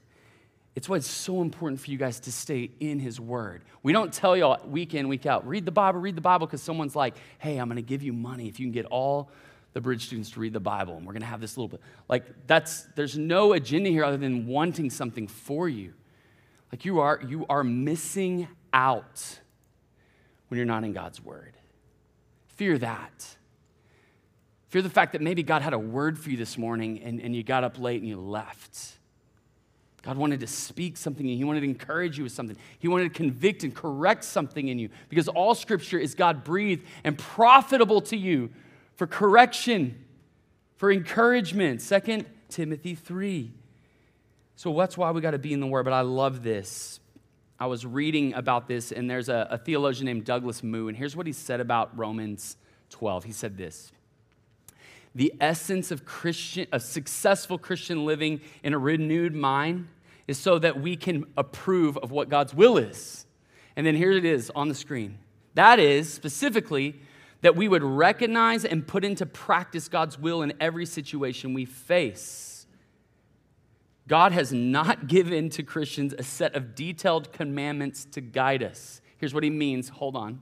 It's 0.76 0.88
why 0.88 0.98
it's 0.98 1.10
so 1.10 1.42
important 1.42 1.82
for 1.82 1.90
you 1.90 1.98
guys 1.98 2.20
to 2.22 2.32
stay 2.32 2.70
in 2.80 3.00
his 3.00 3.20
word. 3.20 3.64
We 3.82 3.92
don't 3.92 4.14
tell 4.14 4.38
y'all 4.38 4.64
week 4.68 4.94
in, 4.94 5.08
week 5.08 5.26
out, 5.26 5.48
read 5.48 5.66
the 5.66 5.72
Bible, 5.72 6.00
read 6.00 6.16
the 6.16 6.22
Bible, 6.22 6.46
because 6.46 6.62
someone's 6.62 6.96
like, 6.96 7.16
hey, 7.40 7.58
I'm 7.58 7.70
gonna 7.70 7.82
give 7.82 8.04
you 8.04 8.14
money 8.14 8.48
if 8.48 8.60
you 8.60 8.68
can 8.68 8.72
get 8.72 8.86
all 8.86 9.32
the 9.74 9.82
bridge 9.82 10.06
students 10.06 10.30
to 10.32 10.40
read 10.40 10.54
the 10.54 10.60
Bible, 10.60 10.98
and 10.98 11.08
we're 11.08 11.14
gonna 11.14 11.26
have 11.26 11.42
this 11.42 11.58
little 11.58 11.70
bit. 11.70 11.82
Like, 12.08 12.46
that's 12.46 12.84
there's 12.96 13.18
no 13.18 13.54
agenda 13.54 13.90
here 13.90 14.04
other 14.04 14.18
than 14.18 14.46
wanting 14.46 14.92
something 14.92 15.28
for 15.28 15.68
you. 15.68 15.96
Like 16.72 16.86
you 16.86 17.00
are, 17.00 17.20
you 17.28 17.48
are 17.50 17.64
missing 17.64 18.48
out 18.74 19.40
when 20.48 20.58
you're 20.58 20.66
not 20.66 20.84
in 20.84 20.94
God's 20.94 21.24
word. 21.24 21.54
Fear 22.48 22.78
that. 22.80 23.38
Fear 24.70 24.84
the 24.84 24.90
fact 24.90 25.12
that 25.12 25.22
maybe 25.22 25.44
God 25.44 25.62
had 25.62 25.74
a 25.74 25.80
word 25.80 26.18
for 26.18 26.30
you 26.30 26.38
this 26.38 26.58
morning 26.58 27.02
and, 27.04 27.20
and 27.20 27.36
you 27.36 27.44
got 27.44 27.64
up 27.64 27.78
late 27.78 28.00
and 28.00 28.08
you 28.08 28.20
left. 28.20 28.98
God 30.02 30.18
wanted 30.18 30.40
to 30.40 30.48
speak 30.48 30.98
something 30.98 31.28
and 31.28 31.38
He 31.38 31.44
wanted 31.44 31.60
to 31.60 31.66
encourage 31.66 32.18
you 32.18 32.24
with 32.24 32.32
something. 32.32 32.56
He 32.80 32.88
wanted 32.88 33.04
to 33.04 33.10
convict 33.10 33.64
and 33.64 33.76
correct 33.76 34.24
something 34.24 34.70
in 34.70 34.80
you 34.80 34.90
because 35.10 35.28
all 35.28 35.54
scripture 35.56 36.00
is 36.00 36.16
God 36.16 36.46
breathed 36.46 36.86
and 37.04 37.18
profitable 37.18 38.02
to 38.02 38.16
you 38.16 38.50
for 38.96 39.06
correction, 39.06 40.04
for 40.78 40.90
encouragement. 40.90 41.82
2 41.82 42.26
Timothy 42.48 42.96
3. 42.96 43.52
So 44.56 44.74
that's 44.78 44.98
why 44.98 45.12
we 45.12 45.20
got 45.20 45.32
to 45.32 45.40
be 45.40 45.52
in 45.52 45.60
the 45.60 45.68
Word. 45.68 45.84
But 45.84 45.94
I 45.94 46.02
love 46.02 46.44
this. 46.44 47.01
I 47.62 47.67
was 47.67 47.86
reading 47.86 48.34
about 48.34 48.67
this, 48.67 48.91
and 48.91 49.08
there's 49.08 49.30
a, 49.30 49.47
a 49.52 49.58
theologian 49.60 50.08
named 50.08 50.26
Douglas 50.26 50.63
Moo, 50.63 50.88
and 50.88 50.97
here's 50.97 51.15
what 51.15 51.28
he 51.28 51.32
said 51.32 51.60
about 51.60 51.95
Romans 51.95 52.58
12. 52.89 53.26
He 53.26 53.32
said 53.32 53.56
this 53.56 53.91
The 55.13 55.32
essence 55.39 55.91
of, 55.91 56.04
Christian, 56.04 56.65
of 56.71 56.82
successful 56.82 57.60
Christian 57.60 58.04
living 58.04 58.41
in 58.63 58.74
a 58.74 58.80
renewed 58.80 59.36
mind 59.36 59.89
is 60.28 60.39
so 60.39 60.58
that 60.58 60.82
we 60.82 60.95
can 60.95 61.26
approve 61.38 62.00
of 62.00 62.10
what 62.10 62.30
God's 62.30 62.52
will 62.52 62.80
is. 62.80 63.28
And 63.76 63.86
then 63.86 63.95
here 63.95 64.12
it 64.12 64.26
is 64.26 64.52
on 64.56 64.67
the 64.67 64.74
screen. 64.74 65.19
That 65.54 65.78
is 65.78 66.12
specifically 66.12 67.00
that 67.41 67.56
we 67.56 67.67
would 67.67 67.84
recognize 67.84 68.65
and 68.65 68.88
put 68.88 69.06
into 69.06 69.28
practice 69.28 69.88
God's 69.88 70.17
will 70.17 70.41
in 70.41 70.54
every 70.60 70.88
situation 70.88 71.54
we 71.54 71.65
face. 71.65 72.61
God 74.12 74.34
has 74.34 74.52
not 74.52 75.08
given 75.08 75.50
to 75.52 75.63
Christians 75.63 76.13
a 76.17 76.24
set 76.24 76.54
of 76.54 76.76
detailed 76.76 77.32
commandments 77.32 78.04
to 78.12 78.19
guide 78.19 78.62
us. 78.62 79.00
Here's 79.15 79.34
what 79.34 79.41
he 79.41 79.50
means. 79.50 79.88
Hold 79.88 80.17
on. 80.17 80.41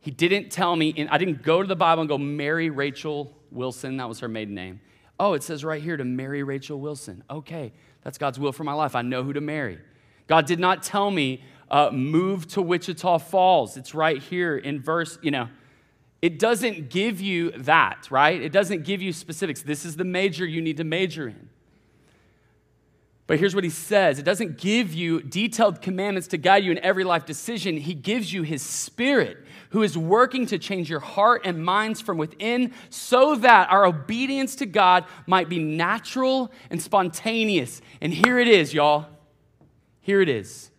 He 0.00 0.10
didn't 0.10 0.50
tell 0.50 0.76
me, 0.76 0.92
and 0.98 1.08
I 1.08 1.16
didn't 1.16 1.42
go 1.42 1.62
to 1.62 1.66
the 1.66 1.74
Bible 1.74 2.02
and 2.02 2.08
go, 2.10 2.18
marry 2.18 2.68
Rachel 2.68 3.34
Wilson. 3.50 3.96
That 3.96 4.10
was 4.10 4.20
her 4.20 4.28
maiden 4.28 4.54
name. 4.54 4.82
Oh, 5.18 5.32
it 5.32 5.42
says 5.42 5.64
right 5.64 5.82
here 5.82 5.96
to 5.96 6.04
marry 6.04 6.42
Rachel 6.42 6.78
Wilson. 6.78 7.24
Okay, 7.30 7.72
that's 8.02 8.18
God's 8.18 8.38
will 8.38 8.52
for 8.52 8.64
my 8.64 8.74
life. 8.74 8.94
I 8.94 9.00
know 9.00 9.22
who 9.22 9.32
to 9.32 9.40
marry. 9.40 9.78
God 10.26 10.44
did 10.44 10.60
not 10.60 10.82
tell 10.82 11.10
me, 11.10 11.42
uh, 11.70 11.88
move 11.92 12.46
to 12.48 12.60
Wichita 12.60 13.20
Falls. 13.20 13.78
It's 13.78 13.94
right 13.94 14.22
here 14.22 14.58
in 14.58 14.82
verse, 14.82 15.18
you 15.22 15.30
know. 15.30 15.48
It 16.20 16.38
doesn't 16.38 16.90
give 16.90 17.22
you 17.22 17.52
that, 17.52 18.10
right? 18.10 18.38
It 18.42 18.52
doesn't 18.52 18.84
give 18.84 19.00
you 19.00 19.14
specifics. 19.14 19.62
This 19.62 19.86
is 19.86 19.96
the 19.96 20.04
major 20.04 20.44
you 20.44 20.60
need 20.60 20.76
to 20.76 20.84
major 20.84 21.28
in. 21.28 21.48
But 23.32 23.38
here's 23.38 23.54
what 23.54 23.64
he 23.64 23.70
says 23.70 24.18
it 24.18 24.24
doesn't 24.24 24.58
give 24.58 24.92
you 24.92 25.22
detailed 25.22 25.80
commandments 25.80 26.28
to 26.28 26.36
guide 26.36 26.64
you 26.64 26.70
in 26.70 26.76
every 26.80 27.02
life 27.02 27.24
decision. 27.24 27.78
He 27.78 27.94
gives 27.94 28.30
you 28.30 28.42
his 28.42 28.60
spirit, 28.60 29.38
who 29.70 29.82
is 29.82 29.96
working 29.96 30.44
to 30.48 30.58
change 30.58 30.90
your 30.90 31.00
heart 31.00 31.40
and 31.46 31.64
minds 31.64 32.02
from 32.02 32.18
within 32.18 32.74
so 32.90 33.36
that 33.36 33.70
our 33.70 33.86
obedience 33.86 34.54
to 34.56 34.66
God 34.66 35.06
might 35.26 35.48
be 35.48 35.58
natural 35.58 36.52
and 36.68 36.82
spontaneous. 36.82 37.80
And 38.02 38.12
here 38.12 38.38
it 38.38 38.48
is, 38.48 38.74
y'all. 38.74 39.06
Here 40.02 40.20
it 40.20 40.28
is. 40.28 40.70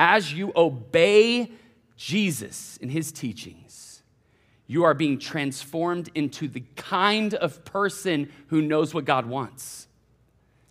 As 0.00 0.32
you 0.32 0.52
obey 0.56 1.52
Jesus 1.94 2.76
in 2.78 2.88
his 2.88 3.12
teachings, 3.12 4.02
you 4.66 4.82
are 4.82 4.94
being 4.94 5.16
transformed 5.16 6.10
into 6.16 6.48
the 6.48 6.64
kind 6.74 7.34
of 7.34 7.64
person 7.64 8.32
who 8.48 8.62
knows 8.62 8.92
what 8.92 9.04
God 9.04 9.26
wants. 9.26 9.86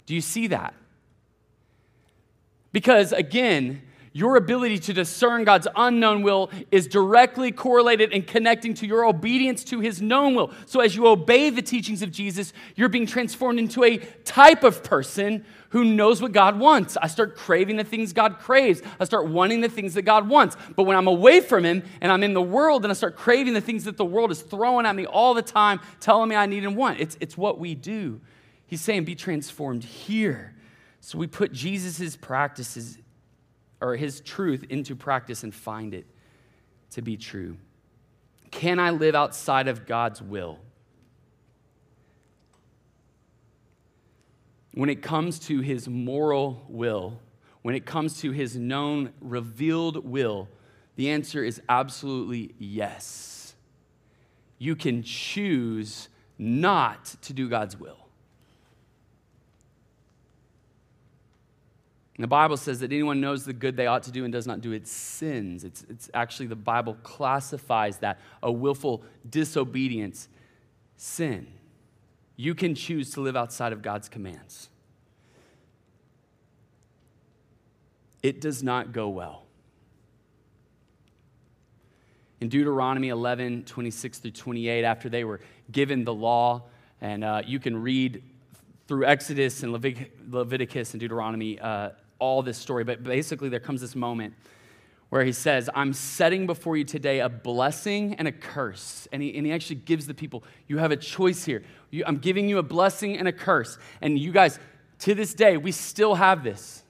Do 0.05 0.13
you 0.13 0.19
see 0.19 0.47
that? 0.47 0.73
Because 2.71 3.11
again, 3.11 3.81
your 4.17 4.35
ability 4.35 4.79
to 4.79 4.93
discern 4.93 5.43
God's 5.43 5.67
unknown 5.75 6.23
will 6.23 6.49
is 6.71 6.87
directly 6.87 7.51
correlated 7.51 8.11
and 8.11 8.25
connecting 8.25 8.73
to 8.73 8.87
your 8.87 9.05
obedience 9.05 9.63
to 9.65 9.79
his 9.79 10.01
known 10.01 10.33
will. 10.33 10.51
So, 10.65 10.79
as 10.79 10.95
you 10.95 11.05
obey 11.05 11.51
the 11.51 11.61
teachings 11.61 12.01
of 12.01 12.11
Jesus, 12.11 12.51
you're 12.75 12.89
being 12.89 13.05
transformed 13.05 13.59
into 13.59 13.83
a 13.83 13.97
type 14.25 14.63
of 14.63 14.83
person 14.83 15.45
who 15.69 15.83
knows 15.83 16.19
what 16.19 16.31
God 16.31 16.57
wants. 16.57 16.97
I 16.97 17.05
start 17.05 17.35
craving 17.35 17.77
the 17.77 17.83
things 17.83 18.11
God 18.11 18.39
craves. 18.39 18.81
I 18.99 19.05
start 19.05 19.27
wanting 19.27 19.61
the 19.61 19.69
things 19.69 19.93
that 19.93 20.01
God 20.01 20.27
wants. 20.27 20.57
But 20.75 20.85
when 20.85 20.97
I'm 20.97 21.07
away 21.07 21.39
from 21.39 21.63
him 21.63 21.83
and 22.01 22.11
I'm 22.11 22.23
in 22.23 22.33
the 22.33 22.41
world 22.41 22.85
and 22.85 22.91
I 22.91 22.95
start 22.95 23.17
craving 23.17 23.53
the 23.53 23.61
things 23.61 23.83
that 23.83 23.97
the 23.97 24.05
world 24.05 24.31
is 24.31 24.41
throwing 24.41 24.87
at 24.87 24.95
me 24.95 25.05
all 25.05 25.35
the 25.35 25.43
time, 25.43 25.79
telling 25.99 26.27
me 26.29 26.35
I 26.35 26.47
need 26.47 26.63
and 26.63 26.75
want, 26.75 26.99
it's, 26.99 27.17
it's 27.19 27.37
what 27.37 27.59
we 27.59 27.75
do. 27.75 28.19
He's 28.65 28.81
saying, 28.81 29.03
be 29.03 29.13
transformed 29.13 29.83
here. 29.83 30.55
So 31.07 31.17
we 31.17 31.27
put 31.27 31.53
Jesus' 31.53 32.17
practices 32.17 32.97
or 33.79 33.95
his 33.95 34.19
truth 34.19 34.65
into 34.67 34.93
practice 34.93 35.43
and 35.43 35.55
find 35.55 35.93
it 35.93 36.05
to 36.91 37.01
be 37.01 37.15
true. 37.15 37.55
Can 38.51 38.77
I 38.77 38.89
live 38.89 39.15
outside 39.15 39.69
of 39.69 39.85
God's 39.85 40.21
will? 40.21 40.59
When 44.73 44.89
it 44.89 45.01
comes 45.01 45.39
to 45.47 45.61
his 45.61 45.87
moral 45.87 46.65
will, 46.67 47.21
when 47.61 47.73
it 47.73 47.85
comes 47.85 48.19
to 48.19 48.31
his 48.31 48.57
known, 48.57 49.13
revealed 49.21 50.03
will, 50.03 50.49
the 50.97 51.09
answer 51.09 51.41
is 51.41 51.61
absolutely 51.69 52.53
yes. 52.59 53.55
You 54.57 54.75
can 54.75 55.03
choose 55.03 56.09
not 56.37 57.05
to 57.21 57.31
do 57.31 57.47
God's 57.47 57.79
will. 57.79 58.06
And 62.17 62.23
the 62.23 62.27
Bible 62.27 62.57
says 62.57 62.79
that 62.79 62.91
anyone 62.91 63.21
knows 63.21 63.45
the 63.45 63.53
good 63.53 63.77
they 63.77 63.85
ought 63.85 64.01
to 64.03 64.11
do 64.11 64.23
and 64.23 64.33
does 64.33 64.47
not 64.47 64.59
do 64.59 64.71
it 64.71 64.87
sins. 64.87 65.63
It's, 65.63 65.85
it's 65.87 66.09
actually 66.15 66.47
the 66.47 66.55
Bible 66.55 66.97
classifies 67.03 67.99
that 67.99 68.19
a 68.41 68.51
willful 68.51 69.03
disobedience 69.29 70.27
sin. 70.95 71.45
You 72.35 72.55
can 72.55 72.73
choose 72.73 73.11
to 73.11 73.21
live 73.21 73.35
outside 73.35 73.71
of 73.71 73.83
God's 73.83 74.09
commands. 74.09 74.69
It 78.23 78.41
does 78.41 78.63
not 78.63 78.93
go 78.93 79.09
well. 79.09 79.43
In 82.41 82.49
Deuteronomy 82.49 83.09
11, 83.09 83.65
26 83.65 84.19
through 84.19 84.31
28, 84.31 84.83
after 84.83 85.07
they 85.07 85.23
were 85.23 85.39
given 85.71 86.03
the 86.03 86.13
law, 86.13 86.63
and 86.99 87.23
uh, 87.23 87.43
you 87.45 87.59
can 87.59 87.79
read 87.79 88.23
through 88.87 89.05
Exodus 89.05 89.61
and 89.61 89.71
Levit- 89.71 90.09
Leviticus 90.29 90.93
and 90.93 90.99
Deuteronomy. 90.99 91.59
Uh, 91.59 91.91
all 92.19 92.41
this 92.41 92.57
story, 92.57 92.83
but 92.83 93.03
basically 93.03 93.49
there 93.49 93.59
comes 93.59 93.81
this 93.81 93.95
moment 93.95 94.33
where 95.09 95.23
he 95.23 95.31
says, 95.31 95.69
I'm 95.73 95.93
setting 95.93 96.45
before 96.45 96.75
you 96.75 96.83
today 96.83 97.19
a 97.19 97.29
blessing 97.29 98.15
and 98.15 98.27
a 98.27 98.31
curse. 98.31 99.07
And 99.11 99.23
he, 99.23 99.35
and 99.37 99.45
he 99.45 99.53
actually 99.53 99.77
gives 99.77 100.05
the 100.05 100.13
people, 100.13 100.43
you 100.67 100.79
have 100.79 100.91
a 100.91 100.97
choice 100.97 101.45
here. 101.45 101.63
You, 101.91 102.03
I'm 102.05 102.17
giving 102.17 102.49
you 102.49 102.57
a 102.57 102.63
blessing 102.63 103.17
and 103.17 103.27
a 103.27 103.31
curse. 103.31 103.77
And 104.01 104.19
you 104.19 104.33
guys, 104.33 104.59
to 104.99 105.15
this 105.15 105.33
day, 105.33 105.55
we 105.55 105.71
still 105.71 106.15
have 106.15 106.43
this. 106.43 106.83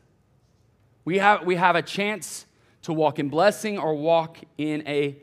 We 1.06 1.20
have, 1.20 1.46
we 1.46 1.56
have 1.56 1.76
a 1.76 1.82
chance 1.82 2.48
to 2.84 2.94
walk 2.94 3.20
in 3.20 3.30
blessing 3.30 3.78
or 3.78 3.94
walk 3.94 4.40
in 4.58 4.88
a 4.88 5.18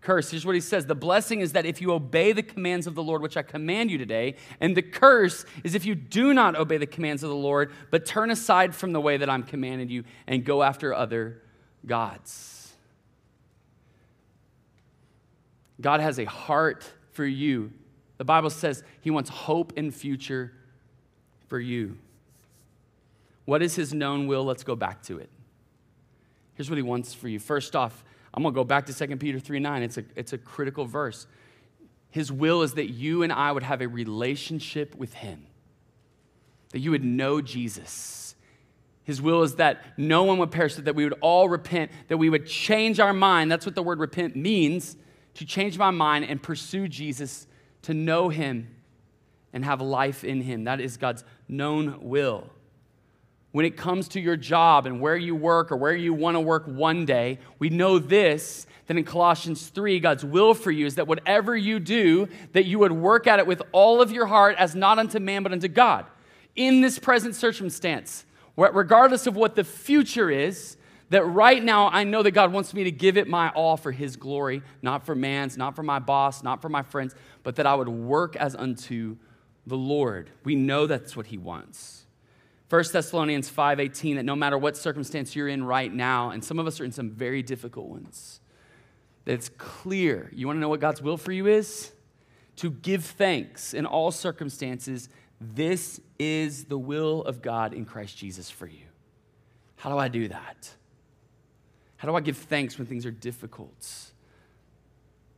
curse. 0.00 0.30
Here's 0.30 0.46
what 0.46 0.54
he 0.54 0.60
says 0.60 0.86
The 0.86 0.94
blessing 0.94 1.40
is 1.40 1.52
that 1.52 1.66
if 1.66 1.80
you 1.80 1.92
obey 1.92 2.32
the 2.32 2.42
commands 2.42 2.86
of 2.86 2.94
the 2.94 3.02
Lord, 3.02 3.22
which 3.22 3.36
I 3.36 3.42
command 3.42 3.90
you 3.90 3.98
today, 3.98 4.36
and 4.60 4.76
the 4.76 4.82
curse 4.82 5.44
is 5.64 5.74
if 5.74 5.84
you 5.84 5.94
do 5.94 6.34
not 6.34 6.56
obey 6.56 6.78
the 6.78 6.86
commands 6.86 7.22
of 7.22 7.30
the 7.30 7.36
Lord, 7.36 7.72
but 7.90 8.06
turn 8.06 8.30
aside 8.30 8.74
from 8.74 8.92
the 8.92 9.00
way 9.00 9.16
that 9.16 9.28
I'm 9.28 9.42
commanded 9.42 9.90
you 9.90 10.04
and 10.26 10.44
go 10.44 10.62
after 10.62 10.94
other 10.94 11.42
gods. 11.86 12.72
God 15.80 16.00
has 16.00 16.18
a 16.18 16.24
heart 16.24 16.90
for 17.12 17.24
you. 17.24 17.72
The 18.16 18.24
Bible 18.24 18.50
says 18.50 18.82
he 19.00 19.10
wants 19.10 19.30
hope 19.30 19.72
and 19.76 19.94
future 19.94 20.52
for 21.46 21.60
you. 21.60 21.96
What 23.44 23.62
is 23.62 23.76
his 23.76 23.94
known 23.94 24.26
will? 24.26 24.44
Let's 24.44 24.64
go 24.64 24.76
back 24.76 25.02
to 25.04 25.18
it. 25.18 25.30
Here's 26.54 26.68
what 26.68 26.76
he 26.76 26.82
wants 26.82 27.14
for 27.14 27.28
you. 27.28 27.38
First 27.38 27.76
off, 27.76 28.04
I'm 28.34 28.42
going 28.42 28.54
to 28.54 28.58
go 28.58 28.64
back 28.64 28.86
to 28.86 28.94
2 28.94 29.16
Peter 29.16 29.38
3 29.38 29.58
9. 29.58 29.82
It's 29.82 29.98
a, 29.98 30.04
it's 30.16 30.32
a 30.32 30.38
critical 30.38 30.84
verse. 30.84 31.26
His 32.10 32.32
will 32.32 32.62
is 32.62 32.74
that 32.74 32.90
you 32.90 33.22
and 33.22 33.32
I 33.32 33.52
would 33.52 33.62
have 33.62 33.80
a 33.80 33.88
relationship 33.88 34.94
with 34.94 35.14
him, 35.14 35.46
that 36.70 36.80
you 36.80 36.90
would 36.90 37.04
know 37.04 37.40
Jesus 37.40 38.28
his 39.08 39.22
will 39.22 39.42
is 39.42 39.54
that 39.54 39.82
no 39.96 40.24
one 40.24 40.36
would 40.36 40.50
perish, 40.50 40.74
that 40.74 40.94
we 40.94 41.04
would 41.04 41.18
all 41.22 41.48
repent, 41.48 41.90
that 42.08 42.18
we 42.18 42.28
would 42.28 42.44
change 42.44 43.00
our 43.00 43.14
mind. 43.14 43.50
That's 43.50 43.64
what 43.64 43.74
the 43.74 43.82
word 43.82 44.00
repent 44.00 44.36
means 44.36 44.98
to 45.32 45.46
change 45.46 45.78
my 45.78 45.90
mind 45.90 46.26
and 46.26 46.42
pursue 46.42 46.88
Jesus, 46.88 47.46
to 47.82 47.94
know 47.94 48.28
him 48.28 48.68
and 49.54 49.64
have 49.64 49.80
life 49.80 50.24
in 50.24 50.42
him. 50.42 50.64
That 50.64 50.82
is 50.82 50.98
God's 50.98 51.24
known 51.48 52.00
will. 52.02 52.50
When 53.50 53.64
it 53.64 53.76
comes 53.76 54.08
to 54.08 54.20
your 54.20 54.36
job 54.36 54.86
and 54.86 55.00
where 55.00 55.16
you 55.16 55.34
work 55.34 55.72
or 55.72 55.76
where 55.76 55.94
you 55.94 56.12
want 56.12 56.34
to 56.34 56.40
work 56.40 56.64
one 56.66 57.06
day, 57.06 57.38
we 57.58 57.70
know 57.70 57.98
this 57.98 58.66
that 58.86 58.96
in 58.96 59.04
Colossians 59.04 59.68
3, 59.68 60.00
God's 60.00 60.24
will 60.24 60.54
for 60.54 60.70
you 60.70 60.86
is 60.86 60.94
that 60.94 61.06
whatever 61.06 61.54
you 61.54 61.78
do, 61.78 62.26
that 62.52 62.64
you 62.64 62.78
would 62.78 62.92
work 62.92 63.26
at 63.26 63.38
it 63.38 63.46
with 63.46 63.62
all 63.72 64.00
of 64.00 64.10
your 64.10 64.26
heart 64.26 64.56
as 64.58 64.74
not 64.74 64.98
unto 64.98 65.18
man 65.18 65.42
but 65.42 65.52
unto 65.52 65.68
God. 65.68 66.06
In 66.56 66.80
this 66.80 66.98
present 66.98 67.34
circumstance, 67.34 68.24
regardless 68.56 69.26
of 69.26 69.36
what 69.36 69.54
the 69.54 69.64
future 69.64 70.30
is, 70.30 70.78
that 71.10 71.24
right 71.24 71.62
now 71.62 71.88
I 71.88 72.04
know 72.04 72.22
that 72.22 72.32
God 72.32 72.52
wants 72.52 72.74
me 72.74 72.84
to 72.84 72.90
give 72.90 73.16
it 73.16 73.28
my 73.28 73.50
all 73.50 73.76
for 73.76 73.92
His 73.92 74.16
glory, 74.16 74.62
not 74.82 75.04
for 75.04 75.14
man's, 75.14 75.56
not 75.56 75.76
for 75.76 75.82
my 75.82 75.98
boss, 75.98 76.42
not 76.42 76.60
for 76.60 76.68
my 76.68 76.82
friends, 76.82 77.14
but 77.42 77.56
that 77.56 77.66
I 77.66 77.74
would 77.74 77.88
work 77.88 78.36
as 78.36 78.54
unto 78.54 79.16
the 79.66 79.76
Lord. 79.76 80.30
We 80.44 80.54
know 80.54 80.86
that's 80.86 81.16
what 81.16 81.26
He 81.26 81.38
wants. 81.38 82.06
1 82.68 82.92
Thessalonians 82.92 83.50
5:18 83.50 84.16
that 84.16 84.24
no 84.24 84.36
matter 84.36 84.58
what 84.58 84.76
circumstance 84.76 85.34
you're 85.34 85.48
in 85.48 85.64
right 85.64 85.92
now 85.92 86.30
and 86.30 86.44
some 86.44 86.58
of 86.58 86.66
us 86.66 86.80
are 86.80 86.84
in 86.84 86.92
some 86.92 87.10
very 87.10 87.42
difficult 87.42 87.88
ones 87.88 88.40
that 89.24 89.34
it's 89.34 89.50
clear. 89.50 90.30
You 90.32 90.46
want 90.46 90.56
to 90.56 90.60
know 90.60 90.68
what 90.68 90.80
God's 90.80 91.02
will 91.02 91.16
for 91.16 91.32
you 91.32 91.46
is? 91.46 91.92
To 92.56 92.70
give 92.70 93.04
thanks 93.04 93.74
in 93.74 93.86
all 93.86 94.10
circumstances 94.10 95.08
this 95.40 96.00
is 96.18 96.64
the 96.64 96.78
will 96.78 97.22
of 97.22 97.42
God 97.42 97.72
in 97.72 97.84
Christ 97.84 98.16
Jesus 98.16 98.50
for 98.50 98.66
you. 98.66 98.86
How 99.76 99.90
do 99.90 99.98
I 99.98 100.08
do 100.08 100.28
that? 100.28 100.74
How 101.96 102.08
do 102.08 102.14
I 102.14 102.20
give 102.20 102.36
thanks 102.36 102.78
when 102.78 102.86
things 102.86 103.06
are 103.06 103.10
difficult? 103.10 104.12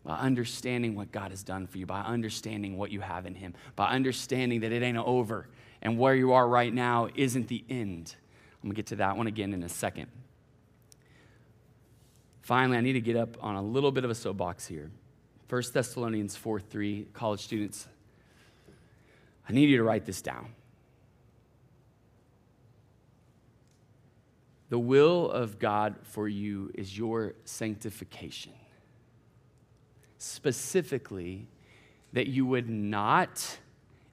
By 0.05 0.17
understanding 0.17 0.95
what 0.95 1.13
God 1.13 1.31
has 1.31 1.43
done 1.43 1.67
for 1.67 1.77
you, 1.77 1.85
by 1.85 2.01
understanding 2.01 2.79
what 2.79 2.91
you 2.91 3.01
have 3.01 3.27
in 3.27 3.35
Him, 3.35 3.55
by 3.77 3.89
understanding 3.89 4.61
that 4.61 4.73
it 4.73 4.83
ain't 4.83 4.97
over 4.97 5.49
and 5.83 5.99
where 5.99 6.15
you 6.15 6.33
are 6.33 6.47
right 6.47 6.73
now 6.73 7.09
isn't 7.15 7.49
the 7.49 7.65
end. 7.69 8.15
I'm 8.63 8.69
gonna 8.69 8.75
get 8.75 8.87
to 8.87 8.97
that 8.97 9.17
one 9.17 9.27
again 9.27 9.53
in 9.55 9.63
a 9.63 9.69
second. 9.69 10.09
Finally, 12.43 12.79
I 12.79 12.81
need 12.81 12.95
to 12.95 13.01
get 13.01 13.17
up 13.17 13.37
on 13.41 13.55
a 13.55 13.63
little 13.63 13.93
bit 13.93 14.05
of 14.05 14.11
a 14.11 14.15
soapbox 14.15 14.67
here. 14.67 14.91
1 15.49 15.63
Thessalonians 15.73 16.37
4 16.37 16.61
3, 16.61 17.07
college 17.13 17.41
students, 17.41 17.89
I 19.49 19.53
need 19.53 19.69
you 19.69 19.79
to 19.79 19.83
write 19.83 20.05
this 20.05 20.23
down. 20.23 20.55
The 24.69 24.79
will 24.79 25.29
of 25.31 25.59
God 25.59 25.97
for 26.03 26.29
you 26.29 26.71
is 26.75 26.97
your 26.97 27.35
sanctification. 27.45 28.53
Specifically, 30.19 31.49
that 32.13 32.29
you 32.29 32.47
would 32.47 32.71
not 32.71 33.59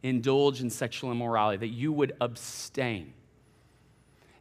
indulge 0.04 0.62
in 0.62 0.70
sexual 0.70 1.12
immorality, 1.12 1.58
that 1.58 1.74
you 1.74 1.92
would 1.92 2.16
abstain. 2.22 3.14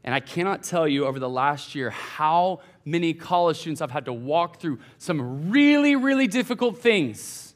And 0.04 0.14
I 0.14 0.20
cannot 0.20 0.62
tell 0.62 0.86
you 0.86 1.06
over 1.06 1.18
the 1.18 1.28
last 1.28 1.74
year 1.74 1.90
how 1.90 2.60
many 2.84 3.12
college 3.12 3.58
students 3.58 3.80
I've 3.80 3.90
had 3.90 4.04
to 4.04 4.12
walk 4.12 4.60
through 4.60 4.78
some 4.98 5.50
really, 5.50 5.96
really 5.96 6.28
difficult 6.28 6.78
things 6.78 7.54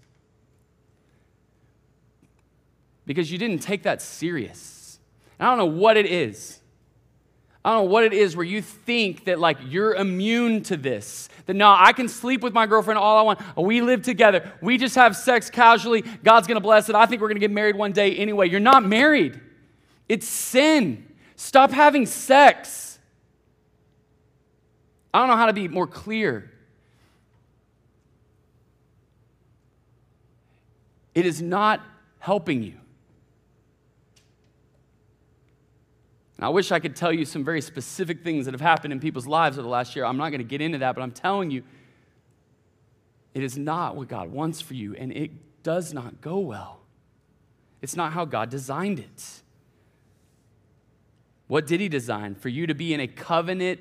because 3.06 3.32
you 3.32 3.38
didn't 3.38 3.58
take 3.58 3.82
that 3.84 4.00
serious. 4.00 5.00
I 5.38 5.44
don't 5.46 5.58
know 5.58 5.64
what 5.80 5.96
it 5.96 6.06
is. 6.06 6.59
I 7.64 7.72
don't 7.72 7.84
know 7.84 7.90
what 7.90 8.04
it 8.04 8.14
is 8.14 8.36
where 8.36 8.46
you 8.46 8.62
think 8.62 9.26
that 9.26 9.38
like 9.38 9.58
you're 9.66 9.94
immune 9.94 10.62
to 10.64 10.78
this. 10.78 11.28
That 11.44 11.54
no, 11.54 11.74
I 11.76 11.92
can 11.92 12.08
sleep 12.08 12.40
with 12.42 12.54
my 12.54 12.66
girlfriend 12.66 12.98
all 12.98 13.18
I 13.18 13.22
want. 13.22 13.40
We 13.56 13.82
live 13.82 14.02
together. 14.02 14.50
We 14.62 14.78
just 14.78 14.94
have 14.94 15.14
sex 15.14 15.50
casually. 15.50 16.02
God's 16.24 16.46
going 16.46 16.56
to 16.56 16.62
bless 16.62 16.88
it. 16.88 16.94
I 16.94 17.04
think 17.04 17.20
we're 17.20 17.28
going 17.28 17.36
to 17.36 17.40
get 17.40 17.50
married 17.50 17.76
one 17.76 17.92
day 17.92 18.16
anyway. 18.16 18.48
You're 18.48 18.60
not 18.60 18.84
married. 18.84 19.38
It's 20.08 20.26
sin. 20.26 21.06
Stop 21.36 21.70
having 21.70 22.06
sex. 22.06 22.98
I 25.12 25.18
don't 25.18 25.28
know 25.28 25.36
how 25.36 25.46
to 25.46 25.52
be 25.52 25.68
more 25.68 25.86
clear. 25.86 26.50
It 31.14 31.26
is 31.26 31.42
not 31.42 31.84
helping 32.20 32.62
you. 32.62 32.79
And 36.40 36.46
I 36.46 36.48
wish 36.48 36.72
I 36.72 36.78
could 36.78 36.96
tell 36.96 37.12
you 37.12 37.26
some 37.26 37.44
very 37.44 37.60
specific 37.60 38.24
things 38.24 38.46
that 38.46 38.54
have 38.54 38.62
happened 38.62 38.94
in 38.94 38.98
people's 38.98 39.26
lives 39.26 39.58
over 39.58 39.62
the 39.62 39.68
last 39.68 39.94
year. 39.94 40.06
I'm 40.06 40.16
not 40.16 40.30
going 40.30 40.38
to 40.38 40.44
get 40.44 40.62
into 40.62 40.78
that, 40.78 40.94
but 40.94 41.02
I'm 41.02 41.10
telling 41.10 41.50
you, 41.50 41.62
it 43.34 43.42
is 43.42 43.58
not 43.58 43.94
what 43.94 44.08
God 44.08 44.32
wants 44.32 44.62
for 44.62 44.72
you, 44.72 44.96
and 44.96 45.12
it 45.12 45.62
does 45.62 45.92
not 45.92 46.22
go 46.22 46.38
well. 46.38 46.80
It's 47.82 47.94
not 47.94 48.14
how 48.14 48.24
God 48.24 48.48
designed 48.48 49.00
it. 49.00 49.42
What 51.46 51.66
did 51.66 51.78
He 51.78 51.90
design? 51.90 52.34
For 52.34 52.48
you 52.48 52.66
to 52.68 52.74
be 52.74 52.94
in 52.94 53.00
a 53.00 53.06
covenant 53.06 53.80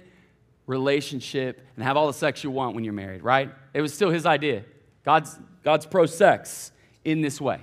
relationship 0.68 1.66
and 1.78 1.86
have 1.86 1.96
all 1.96 2.08
the 2.08 2.14
sex 2.14 2.44
you 2.44 2.52
want 2.52 2.76
when 2.76 2.84
you're 2.84 2.92
married, 2.92 3.24
right? 3.24 3.50
It 3.74 3.80
was 3.80 3.94
still 3.94 4.10
His 4.10 4.26
idea. 4.26 4.66
God's, 5.06 5.40
God's 5.64 5.86
pro 5.86 6.06
sex 6.06 6.74
in 7.06 7.22
this 7.22 7.40
way. 7.40 7.62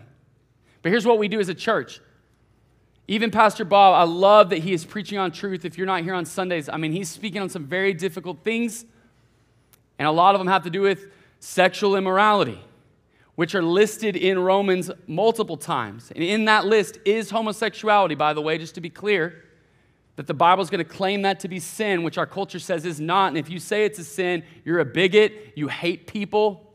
But 0.80 0.88
here's 0.88 1.04
what 1.04 1.18
we 1.18 1.28
do 1.28 1.38
as 1.38 1.50
a 1.50 1.54
church 1.54 2.00
even 3.08 3.30
Pastor 3.30 3.64
Bob, 3.64 3.94
I 3.94 4.02
love 4.10 4.50
that 4.50 4.58
he 4.58 4.72
is 4.72 4.84
preaching 4.84 5.18
on 5.18 5.30
truth. 5.30 5.64
If 5.64 5.78
you're 5.78 5.86
not 5.86 6.02
here 6.02 6.14
on 6.14 6.24
Sundays, 6.24 6.68
I 6.68 6.76
mean, 6.76 6.90
he's 6.90 7.08
speaking 7.08 7.40
on 7.40 7.48
some 7.48 7.64
very 7.64 7.94
difficult 7.94 8.42
things, 8.42 8.84
and 9.98 10.08
a 10.08 10.10
lot 10.10 10.34
of 10.34 10.40
them 10.40 10.48
have 10.48 10.64
to 10.64 10.70
do 10.70 10.80
with 10.80 11.06
sexual 11.38 11.94
immorality, 11.94 12.60
which 13.36 13.54
are 13.54 13.62
listed 13.62 14.16
in 14.16 14.38
Romans 14.38 14.90
multiple 15.06 15.56
times. 15.56 16.10
And 16.14 16.24
in 16.24 16.46
that 16.46 16.66
list 16.66 16.98
is 17.04 17.30
homosexuality, 17.30 18.16
by 18.16 18.32
the 18.32 18.42
way, 18.42 18.58
just 18.58 18.74
to 18.74 18.80
be 18.80 18.90
clear, 18.90 19.44
that 20.16 20.26
the 20.26 20.34
Bible 20.34 20.64
is 20.64 20.70
going 20.70 20.84
to 20.84 20.90
claim 20.90 21.22
that 21.22 21.40
to 21.40 21.48
be 21.48 21.60
sin, 21.60 22.02
which 22.02 22.18
our 22.18 22.26
culture 22.26 22.58
says 22.58 22.84
is 22.84 22.98
not. 23.00 23.28
And 23.28 23.38
if 23.38 23.50
you 23.50 23.60
say 23.60 23.84
it's 23.84 23.98
a 23.98 24.04
sin, 24.04 24.42
you're 24.64 24.80
a 24.80 24.84
bigot, 24.84 25.52
you 25.54 25.68
hate 25.68 26.06
people. 26.06 26.74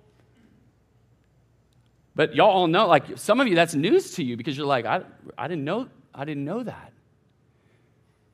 But 2.15 2.35
y'all 2.35 2.51
all 2.51 2.67
know, 2.67 2.87
like 2.87 3.17
some 3.17 3.41
of 3.41 3.47
you, 3.47 3.55
that's 3.55 3.73
news 3.73 4.11
to 4.11 4.23
you 4.23 4.37
because 4.37 4.55
you're 4.55 4.67
like, 4.67 4.85
I, 4.85 5.01
I 5.37 5.47
didn't 5.47 5.65
know 5.65 5.89
I 6.13 6.25
didn't 6.25 6.45
know 6.45 6.63
that. 6.63 6.93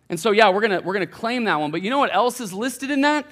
And 0.10 0.20
so, 0.20 0.32
yeah, 0.32 0.50
we're 0.50 0.62
going 0.62 0.80
to 0.80 0.80
we're 0.80 0.94
going 0.94 1.06
to 1.06 1.12
claim 1.12 1.46
that 1.46 1.60
one. 1.60 1.72
But 1.72 1.82
you 1.82 1.90
know 1.90 2.00
what 2.00 2.14
else 2.14 2.40
is 2.40 2.54
listed 2.54 2.92
in 2.92 3.02
that? 3.02 3.26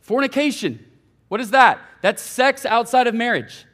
Fornication. 0.00 0.84
What 1.28 1.40
is 1.40 1.50
that? 1.50 1.80
That's 2.02 2.22
sex 2.22 2.64
outside 2.64 3.06
of 3.06 3.14
marriage. 3.14 3.64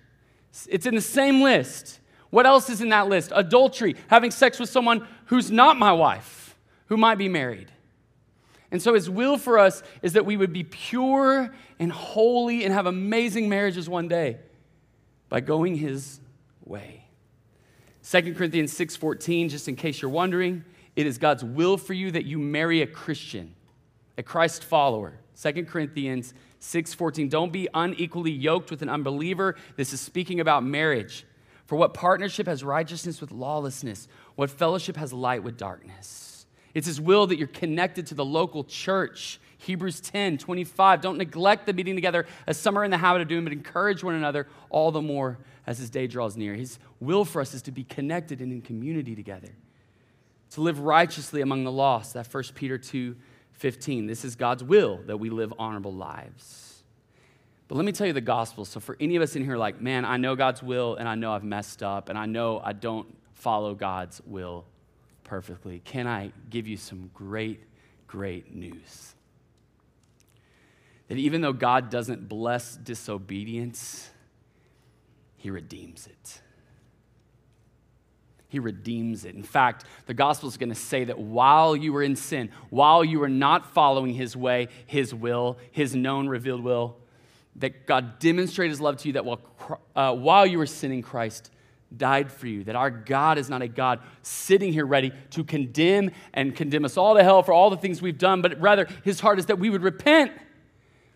It's 0.68 0.86
in 0.86 0.94
the 0.94 1.00
same 1.00 1.42
list. 1.42 2.00
What 2.30 2.46
else 2.46 2.70
is 2.70 2.80
in 2.80 2.90
that 2.90 3.08
list? 3.08 3.32
Adultery, 3.34 3.96
having 4.08 4.30
sex 4.30 4.58
with 4.58 4.70
someone 4.70 5.06
who's 5.26 5.50
not 5.50 5.78
my 5.78 5.92
wife, 5.92 6.56
who 6.86 6.96
might 6.96 7.16
be 7.16 7.28
married. 7.28 7.70
And 8.70 8.80
so, 8.80 8.94
his 8.94 9.10
will 9.10 9.36
for 9.36 9.58
us 9.58 9.82
is 10.00 10.14
that 10.14 10.24
we 10.24 10.36
would 10.36 10.52
be 10.52 10.64
pure 10.64 11.54
and 11.78 11.92
holy 11.92 12.64
and 12.64 12.72
have 12.72 12.86
amazing 12.86 13.48
marriages 13.48 13.88
one 13.88 14.08
day 14.08 14.38
by 15.28 15.40
going 15.40 15.76
his 15.76 16.20
way. 16.64 17.01
2 18.02 18.34
Corinthians 18.34 18.72
6:14, 18.72 19.48
just 19.48 19.68
in 19.68 19.76
case 19.76 20.02
you're 20.02 20.10
wondering, 20.10 20.64
it 20.96 21.06
is 21.06 21.18
God's 21.18 21.44
will 21.44 21.76
for 21.76 21.94
you 21.94 22.10
that 22.10 22.24
you 22.24 22.38
marry 22.38 22.82
a 22.82 22.86
Christian. 22.86 23.54
a 24.18 24.22
Christ 24.22 24.62
follower. 24.62 25.14
2 25.40 25.64
Corinthians 25.64 26.34
6:14 26.60 27.30
Don't 27.30 27.52
be 27.52 27.68
unequally 27.72 28.30
yoked 28.30 28.70
with 28.70 28.82
an 28.82 28.88
unbeliever. 28.88 29.56
This 29.76 29.92
is 29.92 30.00
speaking 30.00 30.38
about 30.38 30.62
marriage. 30.62 31.24
For 31.64 31.76
what 31.76 31.94
partnership 31.94 32.46
has 32.46 32.62
righteousness 32.62 33.20
with 33.20 33.30
lawlessness? 33.32 34.06
What 34.34 34.50
fellowship 34.50 34.96
has 34.96 35.12
light 35.12 35.42
with 35.42 35.56
darkness? 35.56 36.44
It's 36.74 36.86
his 36.86 37.00
will 37.00 37.26
that 37.28 37.38
you're 37.38 37.48
connected 37.48 38.06
to 38.08 38.14
the 38.14 38.24
local 38.24 38.64
church. 38.64 39.40
Hebrews 39.62 40.00
10, 40.00 40.38
25. 40.38 41.00
Don't 41.00 41.18
neglect 41.18 41.66
the 41.66 41.72
meeting 41.72 41.94
together 41.94 42.26
as 42.46 42.58
some 42.58 42.76
are 42.76 42.84
in 42.84 42.90
the 42.90 42.98
habit 42.98 43.22
of 43.22 43.28
doing, 43.28 43.44
but 43.44 43.52
encourage 43.52 44.02
one 44.02 44.14
another 44.14 44.48
all 44.70 44.90
the 44.90 45.02
more 45.02 45.38
as 45.66 45.78
his 45.78 45.88
day 45.88 46.06
draws 46.06 46.36
near. 46.36 46.54
His 46.54 46.78
will 47.00 47.24
for 47.24 47.40
us 47.40 47.54
is 47.54 47.62
to 47.62 47.72
be 47.72 47.84
connected 47.84 48.40
and 48.40 48.52
in 48.52 48.60
community 48.60 49.14
together, 49.14 49.54
to 50.50 50.60
live 50.60 50.80
righteously 50.80 51.40
among 51.40 51.64
the 51.64 51.72
lost. 51.72 52.14
That 52.14 52.26
1 52.26 52.44
Peter 52.54 52.76
2, 52.76 53.16
15. 53.52 54.06
This 54.06 54.24
is 54.24 54.34
God's 54.34 54.64
will 54.64 55.00
that 55.06 55.18
we 55.18 55.30
live 55.30 55.54
honorable 55.58 55.94
lives. 55.94 56.82
But 57.68 57.76
let 57.76 57.84
me 57.84 57.92
tell 57.92 58.06
you 58.06 58.12
the 58.12 58.20
gospel. 58.20 58.64
So, 58.64 58.80
for 58.80 58.96
any 58.98 59.14
of 59.16 59.22
us 59.22 59.36
in 59.36 59.44
here, 59.44 59.56
like, 59.56 59.80
man, 59.80 60.04
I 60.04 60.16
know 60.16 60.34
God's 60.34 60.62
will 60.62 60.96
and 60.96 61.08
I 61.08 61.14
know 61.14 61.32
I've 61.32 61.44
messed 61.44 61.82
up 61.82 62.08
and 62.08 62.18
I 62.18 62.26
know 62.26 62.60
I 62.62 62.72
don't 62.72 63.06
follow 63.34 63.74
God's 63.74 64.20
will 64.26 64.64
perfectly, 65.24 65.80
can 65.84 66.06
I 66.06 66.32
give 66.50 66.66
you 66.66 66.76
some 66.76 67.10
great, 67.14 67.60
great 68.06 68.54
news? 68.54 69.14
That 71.12 71.18
even 71.18 71.42
though 71.42 71.52
God 71.52 71.90
doesn't 71.90 72.26
bless 72.26 72.74
disobedience, 72.74 74.08
He 75.36 75.50
redeems 75.50 76.06
it. 76.06 76.40
He 78.48 78.58
redeems 78.58 79.26
it. 79.26 79.34
In 79.34 79.42
fact, 79.42 79.84
the 80.06 80.14
gospel 80.14 80.48
is 80.48 80.56
going 80.56 80.70
to 80.70 80.74
say 80.74 81.04
that 81.04 81.18
while 81.18 81.76
you 81.76 81.92
were 81.92 82.02
in 82.02 82.16
sin, 82.16 82.48
while 82.70 83.04
you 83.04 83.18
were 83.18 83.28
not 83.28 83.74
following 83.74 84.14
his 84.14 84.34
way, 84.34 84.68
his 84.86 85.14
will, 85.14 85.58
his 85.70 85.94
known 85.94 86.28
revealed 86.28 86.64
will, 86.64 86.96
that 87.56 87.86
God 87.86 88.18
demonstrated 88.18 88.70
his 88.70 88.80
love 88.80 88.96
to 88.96 89.08
you 89.08 89.12
that 89.12 89.26
while, 89.26 89.40
uh, 89.94 90.14
while 90.14 90.46
you 90.46 90.56
were 90.56 90.64
sinning, 90.64 91.02
Christ 91.02 91.50
died 91.94 92.32
for 92.32 92.46
you. 92.46 92.64
That 92.64 92.74
our 92.74 92.90
God 92.90 93.36
is 93.36 93.50
not 93.50 93.60
a 93.60 93.68
God 93.68 94.00
sitting 94.22 94.72
here 94.72 94.86
ready 94.86 95.12
to 95.32 95.44
condemn 95.44 96.10
and 96.32 96.56
condemn 96.56 96.86
us 96.86 96.96
all 96.96 97.16
to 97.16 97.22
hell 97.22 97.42
for 97.42 97.52
all 97.52 97.68
the 97.68 97.76
things 97.76 98.00
we've 98.00 98.16
done, 98.16 98.40
but 98.40 98.58
rather 98.58 98.88
his 99.04 99.20
heart 99.20 99.38
is 99.38 99.44
that 99.46 99.58
we 99.58 99.68
would 99.68 99.82
repent 99.82 100.32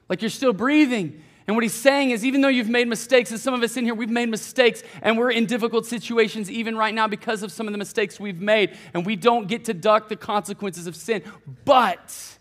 like 0.08 0.22
you're 0.22 0.30
still 0.30 0.52
breathing 0.52 1.22
and 1.46 1.54
what 1.54 1.62
he's 1.62 1.74
saying 1.74 2.10
is, 2.10 2.24
even 2.24 2.40
though 2.40 2.48
you've 2.48 2.68
made 2.68 2.88
mistakes, 2.88 3.30
and 3.30 3.38
some 3.38 3.54
of 3.54 3.62
us 3.62 3.76
in 3.76 3.84
here, 3.84 3.94
we've 3.94 4.10
made 4.10 4.28
mistakes, 4.28 4.82
and 5.00 5.16
we're 5.16 5.30
in 5.30 5.46
difficult 5.46 5.86
situations 5.86 6.50
even 6.50 6.76
right 6.76 6.92
now 6.92 7.06
because 7.06 7.44
of 7.44 7.52
some 7.52 7.68
of 7.68 7.72
the 7.72 7.78
mistakes 7.78 8.18
we've 8.18 8.40
made, 8.40 8.76
and 8.94 9.06
we 9.06 9.14
don't 9.14 9.46
get 9.46 9.66
to 9.66 9.74
duck 9.74 10.08
the 10.08 10.16
consequences 10.16 10.88
of 10.88 10.96
sin. 10.96 11.22
But 11.64 12.38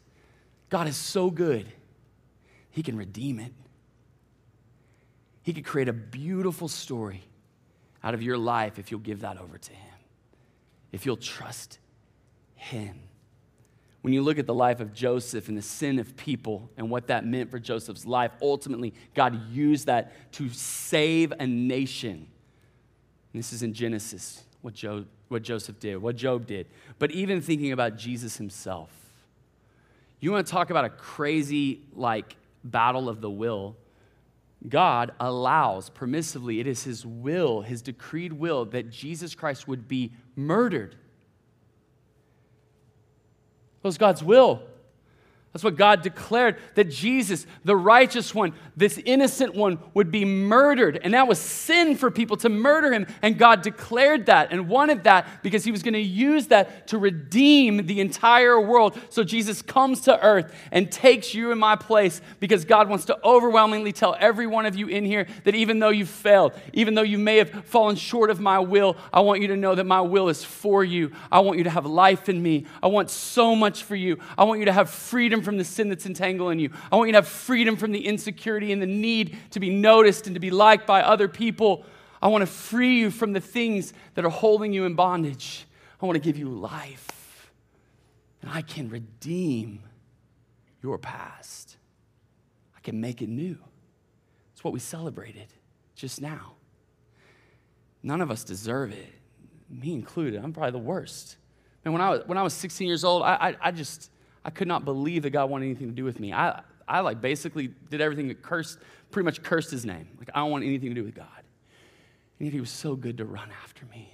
God 0.70 0.88
is 0.88 0.98
so 0.98 1.30
good, 1.30 1.68
He 2.72 2.82
can 2.82 2.98
redeem 2.98 3.40
it. 3.40 3.54
He 5.44 5.54
could 5.54 5.66
create 5.66 5.88
a 5.88 5.94
beautiful 5.94 6.68
story 6.68 7.22
out 8.04 8.16
of 8.16 8.24
your 8.24 8.40
life 8.40 8.80
if 8.80 8.90
you'll 8.90 9.00
give 9.00 9.22
that 9.22 9.38
over 9.38 9.60
to 9.60 9.72
Him, 9.72 9.94
if 10.92 11.06
you'll 11.06 11.16
trust 11.16 11.78
Him 12.56 13.02
when 14.06 14.14
you 14.14 14.22
look 14.22 14.38
at 14.38 14.46
the 14.46 14.54
life 14.54 14.82
of 14.82 14.94
Joseph 14.94 15.48
and 15.48 15.58
the 15.58 15.64
sin 15.64 15.98
of 15.98 16.16
people 16.16 16.70
and 16.78 16.92
what 16.92 17.08
that 17.08 17.26
meant 17.26 17.50
for 17.50 17.58
Joseph's 17.58 18.06
life, 18.06 18.30
ultimately, 18.40 18.94
God 19.16 19.50
used 19.50 19.88
that 19.88 20.32
to 20.34 20.48
save 20.50 21.34
a 21.40 21.48
nation. 21.48 22.12
And 22.12 22.28
this 23.34 23.52
is 23.52 23.64
in 23.64 23.74
Genesis, 23.74 24.44
what, 24.62 24.80
what 25.30 25.42
Joseph 25.42 25.80
did, 25.80 25.98
what 25.98 26.18
Job 26.18 26.46
did. 26.46 26.68
But 27.00 27.14
even 27.14 27.42
thinking 27.42 27.72
about 27.72 27.98
Jesus 27.98 28.38
himself, 28.38 28.92
you 30.20 30.32
want 30.32 30.46
to 30.46 30.54
talk 30.54 30.70
about 30.70 30.86
a 30.86 30.90
crazy, 30.90 31.82
like, 31.96 32.36
battle 32.64 33.10
of 33.10 33.22
the 33.22 33.32
will. 33.32 33.76
God 34.70 35.14
allows 35.20 35.90
permissively, 35.90 36.60
it 36.60 36.68
is 36.68 36.84
His 36.84 37.08
will, 37.08 37.62
His 37.62 37.82
decreed 37.82 38.34
will, 38.34 38.66
that 38.66 38.92
Jesus 38.92 39.34
Christ 39.34 39.68
would 39.68 39.88
be 39.88 40.14
murdered 40.36 40.96
was 43.86 43.98
God's 43.98 44.24
will. 44.24 44.62
That's 45.56 45.64
what 45.64 45.78
God 45.78 46.02
declared 46.02 46.58
that 46.74 46.90
Jesus, 46.90 47.48
the 47.64 47.78
righteous 47.78 48.36
one, 48.36 48.52
this 48.76 48.98
innocent 49.06 49.56
one, 49.56 49.80
would 49.94 50.12
be 50.12 50.26
murdered. 50.26 51.00
And 51.02 51.14
that 51.14 51.30
was 51.30 51.40
sin 51.40 51.96
for 51.96 52.12
people 52.12 52.36
to 52.36 52.50
murder 52.50 52.92
him. 52.92 53.08
And 53.22 53.38
God 53.38 53.62
declared 53.62 54.26
that 54.26 54.52
and 54.52 54.68
wanted 54.68 55.06
that 55.06 55.42
because 55.44 55.64
he 55.64 55.72
was 55.72 55.82
going 55.82 55.94
to 55.94 56.02
use 56.02 56.48
that 56.48 56.88
to 56.88 56.98
redeem 56.98 57.88
the 57.88 58.02
entire 58.02 58.60
world. 58.60 59.00
So 59.10 59.24
Jesus 59.24 59.62
comes 59.62 60.02
to 60.02 60.22
earth 60.22 60.54
and 60.74 60.92
takes 60.92 61.34
you 61.34 61.54
in 61.54 61.58
my 61.58 61.78
place 61.78 62.20
because 62.42 62.66
God 62.66 62.90
wants 62.90 63.06
to 63.06 63.18
overwhelmingly 63.26 63.94
tell 63.94 64.14
every 64.20 64.48
one 64.48 64.66
of 64.66 64.76
you 64.76 64.88
in 64.88 65.06
here 65.06 65.26
that 65.46 65.56
even 65.56 65.80
though 65.80 65.88
you've 65.88 66.10
failed, 66.10 66.52
even 66.74 66.96
though 66.96 67.02
you 67.02 67.18
may 67.18 67.38
have 67.38 67.50
fallen 67.64 67.96
short 67.96 68.30
of 68.30 68.42
my 68.42 68.60
will, 68.60 68.98
I 69.14 69.22
want 69.22 69.42
you 69.42 69.48
to 69.48 69.56
know 69.56 69.74
that 69.74 69.86
my 69.86 70.02
will 70.02 70.28
is 70.28 70.44
for 70.44 70.84
you. 70.84 71.14
I 71.32 71.40
want 71.40 71.60
you 71.60 71.64
to 71.64 71.70
have 71.70 71.86
life 71.86 72.28
in 72.28 72.44
me. 72.44 72.66
I 72.84 72.88
want 72.88 73.10
so 73.10 73.56
much 73.56 73.84
for 73.84 73.96
you. 73.96 74.20
I 74.38 74.44
want 74.44 74.60
you 74.60 74.66
to 74.66 74.74
have 74.74 74.90
freedom 74.90 75.44
from 75.46 75.58
the 75.58 75.64
sin 75.64 75.88
that's 75.88 76.06
entangling 76.06 76.60
you. 76.60 76.72
I 76.92 76.98
want 76.98 77.08
you 77.08 77.14
to 77.14 77.18
have 77.18 77.28
freedom 77.28 77.78
from 77.78 77.92
the 77.92 78.06
insecurity 78.06 78.72
and 78.72 78.82
the 78.82 78.88
need 78.88 79.38
to 79.52 79.60
be 79.60 79.70
noticed 79.70 80.28
and 80.28 80.36
to 80.36 80.40
be 80.40 80.52
liked 80.52 80.86
by 80.86 81.02
other 81.02 81.28
people. 81.28 81.86
I 82.22 82.28
want 82.28 82.42
to 82.42 82.48
free 82.48 83.00
you 83.00 83.12
from 83.12 83.34
the 83.34 83.40
things 83.40 83.94
that 84.16 84.26
are 84.26 84.30
holding 84.30 84.74
you 84.74 84.86
in 84.86 84.96
bondage. 84.96 85.66
I 86.02 86.06
want 86.06 86.16
to 86.16 86.22
give 86.22 86.38
you 86.38 86.50
life. 86.50 87.52
And 88.42 88.52
I 88.52 88.62
can 88.62 88.90
redeem 88.90 89.82
your 90.84 90.98
past. 90.98 91.78
I 92.76 92.80
can 92.82 93.00
make 93.00 93.22
it 93.22 93.30
new. 93.30 93.58
It's 94.54 94.64
what 94.64 94.74
we 94.74 94.80
celebrated 94.80 95.48
just 95.96 96.22
now. 96.22 96.54
None 98.04 98.22
of 98.22 98.30
us 98.30 98.44
deserve 98.44 98.92
it, 98.92 99.14
me 99.70 99.94
included. 99.94 100.44
I'm 100.44 100.54
probably 100.54 100.72
the 100.72 100.78
worst. 100.78 101.38
And 101.84 101.94
when 101.94 102.02
I 102.02 102.10
was, 102.12 102.22
when 102.28 102.38
I 102.38 102.44
was 102.44 102.54
16 102.54 102.88
years 102.88 103.04
old, 103.04 103.24
I, 103.24 103.34
I, 103.34 103.56
I 103.62 103.72
just, 103.72 104.12
I 104.46 104.52
could 104.52 104.68
not 104.68 104.86
believe 104.86 105.24
that 105.24 105.32
God 105.32 105.50
wanted 105.50 105.66
anything 105.66 105.88
to 105.88 105.94
do 105.94 106.06
with 106.06 106.20
me. 106.20 106.32
I, 106.32 106.62
I 106.88 107.00
like 107.00 107.20
basically 107.20 107.72
did 107.90 108.00
everything 108.00 108.28
that 108.28 108.44
cursed, 108.44 108.78
pretty 109.10 109.26
much 109.26 109.42
cursed 109.42 109.72
his 109.72 109.86
name. 109.86 110.08
Like 110.20 110.30
I 110.36 110.40
don't 110.40 110.52
want 110.52 110.64
anything 110.64 110.90
to 110.90 110.96
do 110.96 111.04
with 111.04 111.16
God. 111.16 111.28
And 112.40 112.46
yet 112.46 112.54
he 112.54 112.60
was 112.60 112.70
so 112.70 112.96
good 112.96 113.18
to 113.18 113.26
run 113.26 113.50
after 113.64 113.88
me 113.88 114.14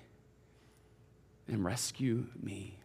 and 1.50 1.66
rescue 1.66 2.28
me. 2.42 2.78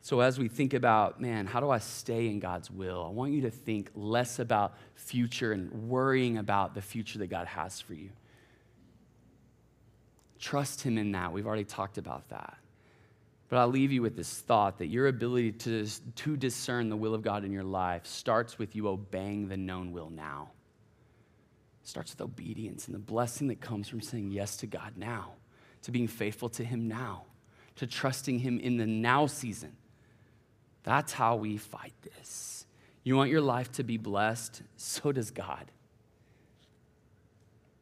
So, 0.00 0.20
as 0.20 0.38
we 0.38 0.48
think 0.48 0.72
about, 0.72 1.20
man, 1.20 1.46
how 1.46 1.58
do 1.58 1.68
I 1.68 1.78
stay 1.78 2.28
in 2.28 2.38
God's 2.38 2.70
will? 2.70 3.04
I 3.04 3.10
want 3.10 3.32
you 3.32 3.42
to 3.42 3.50
think 3.50 3.90
less 3.94 4.38
about 4.38 4.74
future 4.94 5.52
and 5.52 5.88
worrying 5.88 6.38
about 6.38 6.74
the 6.74 6.80
future 6.80 7.18
that 7.18 7.26
God 7.26 7.48
has 7.48 7.80
for 7.80 7.92
you. 7.92 8.10
Trust 10.38 10.82
Him 10.82 10.96
in 10.96 11.10
that. 11.12 11.32
We've 11.32 11.46
already 11.46 11.64
talked 11.64 11.98
about 11.98 12.28
that. 12.28 12.56
But 13.48 13.58
I'll 13.58 13.68
leave 13.68 13.92
you 13.92 14.02
with 14.02 14.16
this 14.16 14.40
thought 14.40 14.78
that 14.78 14.86
your 14.86 15.06
ability 15.06 15.52
to, 15.52 15.86
to 15.86 16.36
discern 16.36 16.88
the 16.88 16.96
will 16.96 17.14
of 17.14 17.22
God 17.22 17.44
in 17.44 17.52
your 17.52 17.62
life 17.62 18.04
starts 18.04 18.58
with 18.58 18.74
you 18.74 18.88
obeying 18.88 19.48
the 19.48 19.56
known 19.56 19.92
will 19.92 20.10
now. 20.10 20.50
It 21.82 21.88
starts 21.88 22.12
with 22.12 22.20
obedience 22.22 22.86
and 22.86 22.94
the 22.94 22.98
blessing 23.00 23.46
that 23.48 23.60
comes 23.60 23.88
from 23.88 24.00
saying 24.00 24.32
yes 24.32 24.56
to 24.58 24.66
God 24.66 24.94
now, 24.96 25.34
to 25.82 25.92
being 25.92 26.08
faithful 26.08 26.48
to 26.50 26.64
Him 26.64 26.88
now, 26.88 27.24
to 27.76 27.86
trusting 27.86 28.40
Him 28.40 28.58
in 28.58 28.78
the 28.78 28.86
now 28.86 29.26
season. 29.26 29.76
That's 30.82 31.12
how 31.12 31.36
we 31.36 31.56
fight 31.56 31.94
this. 32.02 32.66
You 33.04 33.16
want 33.16 33.30
your 33.30 33.40
life 33.40 33.70
to 33.72 33.84
be 33.84 33.96
blessed? 33.96 34.62
So 34.76 35.12
does 35.12 35.30
God. 35.30 35.70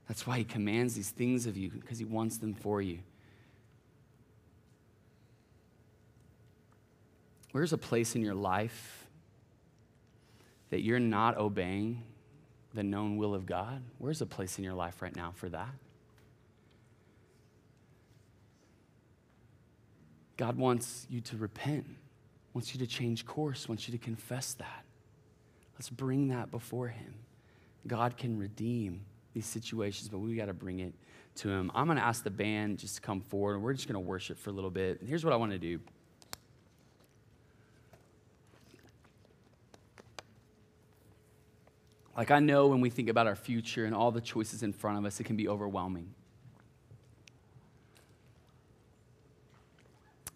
That's 0.09 0.27
why 0.27 0.37
He 0.37 0.45
commands 0.45 0.95
these 0.95 1.11
things 1.11 1.47
of 1.47 1.57
you, 1.57 1.71
because 1.71 1.99
He 1.99 2.05
wants 2.05 2.37
them 2.37 2.53
for 2.53 2.83
you. 2.83 2.99
Where's 7.55 7.73
a 7.73 7.79
place 7.79 8.17
in 8.17 8.23
your 8.23 8.35
life 8.35 9.07
that 10.71 10.83
you're 10.83 10.99
not 10.99 11.37
obeying 11.37 12.03
the 12.75 12.83
known 12.83 13.17
will 13.17 13.33
of 13.33 13.47
God? 13.47 13.81
Where's 13.99 14.21
a 14.21 14.27
place 14.27 14.59
in 14.59 14.65
your 14.65 14.75
life 14.75 15.01
right 15.01 15.15
now 15.15 15.31
for 15.37 15.49
that? 15.51 15.71
God 20.37 20.57
wants 20.57 21.07
you 21.09 21.21
to 21.21 21.37
repent, 21.37 21.87
wants 22.55 22.75
you 22.75 22.81
to 22.81 22.89
change 22.89 23.25
course, 23.25 23.69
wants 23.69 23.87
you 23.87 23.93
to 23.97 24.05
confess 24.05 24.55
that. 24.55 24.85
Let's 25.77 25.91
bring 25.91 26.27
that 26.31 26.51
before 26.51 26.89
Him. 26.89 27.15
God 27.87 28.17
can 28.17 28.37
redeem 28.37 29.03
these 29.33 29.47
situations, 29.47 30.09
but 30.09 30.19
we 30.19 30.35
got 30.35 30.47
to 30.47 30.55
bring 30.55 30.81
it 30.81 30.93
to 31.37 31.51
Him. 31.51 31.71
I'm 31.73 31.87
going 31.87 31.99
to 31.99 32.05
ask 32.05 32.25
the 32.25 32.31
band 32.31 32.81
just 32.81 32.97
to 32.97 33.01
come 33.01 33.21
forward, 33.21 33.55
and 33.55 33.63
we're 33.63 33.75
just 33.75 33.87
going 33.87 33.95
to 33.95 34.01
worship 34.01 34.41
for 34.41 34.51
a 34.51 34.53
little 34.53 34.71
bit. 34.71 35.03
Here's 35.07 35.25
what 35.25 35.33
I 35.33 35.37
want 35.37 35.53
to 35.53 35.59
do. 35.59 35.79
Like, 42.17 42.31
I 42.31 42.39
know 42.39 42.69
when 42.69 42.81
we 42.81 42.91
think 42.91 43.09
about 43.09 43.27
our 43.27 43.35
future 43.35 43.85
and 43.85 43.95
all 43.95 44.13
the 44.13 44.21
choices 44.21 44.63
in 44.63 44.73
front 44.73 44.99
of 44.99 45.05
us, 45.05 45.19
it 45.19 45.25
can 45.25 45.37
be 45.37 45.49
overwhelming. 45.49 46.15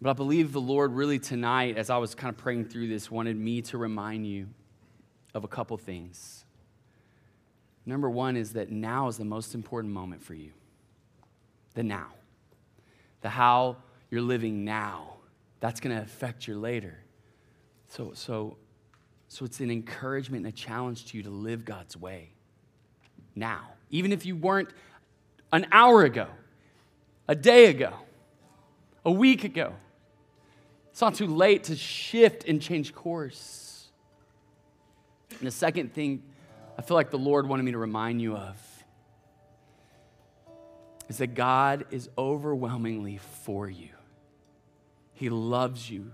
But 0.01 0.09
I 0.11 0.13
believe 0.13 0.53
the 0.53 0.61
Lord 0.61 0.93
really 0.93 1.19
tonight, 1.19 1.77
as 1.77 1.89
I 1.89 1.97
was 1.97 2.15
kind 2.15 2.33
of 2.33 2.37
praying 2.37 2.65
through 2.65 2.87
this, 2.87 3.11
wanted 3.11 3.37
me 3.37 3.61
to 3.63 3.77
remind 3.77 4.25
you 4.25 4.47
of 5.33 5.43
a 5.43 5.47
couple 5.47 5.77
things. 5.77 6.45
Number 7.85 8.09
one 8.09 8.37
is 8.37 8.53
that 8.53 8.71
now 8.71 9.07
is 9.07 9.17
the 9.17 9.25
most 9.25 9.55
important 9.55 9.93
moment 9.93 10.21
for 10.21 10.33
you. 10.33 10.51
The 11.73 11.83
now. 11.83 12.07
The 13.21 13.29
how 13.29 13.77
you're 14.09 14.21
living 14.21 14.63
now. 14.63 15.15
That's 15.59 15.79
going 15.79 15.95
to 15.95 16.01
affect 16.01 16.47
your 16.47 16.57
later. 16.57 16.99
So, 17.87 18.11
so, 18.13 18.57
so 19.29 19.45
it's 19.45 19.59
an 19.59 19.71
encouragement 19.71 20.45
and 20.45 20.53
a 20.53 20.57
challenge 20.57 21.05
to 21.05 21.17
you 21.17 21.23
to 21.23 21.29
live 21.29 21.63
God's 21.63 21.95
way 21.95 22.29
now. 23.35 23.61
Even 23.89 24.11
if 24.11 24.25
you 24.25 24.35
weren't 24.35 24.69
an 25.53 25.65
hour 25.71 26.03
ago, 26.03 26.27
a 27.27 27.35
day 27.35 27.67
ago, 27.67 27.93
a 29.05 29.11
week 29.11 29.43
ago. 29.43 29.73
It's 30.91 31.01
not 31.01 31.15
too 31.15 31.27
late 31.27 31.65
to 31.65 31.75
shift 31.75 32.45
and 32.47 32.61
change 32.61 32.93
course. 32.93 33.87
And 35.37 35.47
the 35.47 35.51
second 35.51 35.93
thing 35.93 36.23
I 36.77 36.81
feel 36.81 36.95
like 36.95 37.11
the 37.11 37.19
Lord 37.19 37.47
wanted 37.47 37.63
me 37.63 37.71
to 37.71 37.77
remind 37.77 38.21
you 38.21 38.35
of 38.35 38.57
is 41.07 41.17
that 41.17 41.33
God 41.33 41.85
is 41.91 42.09
overwhelmingly 42.17 43.17
for 43.17 43.69
you. 43.69 43.89
He 45.13 45.29
loves 45.29 45.89
you. 45.89 46.11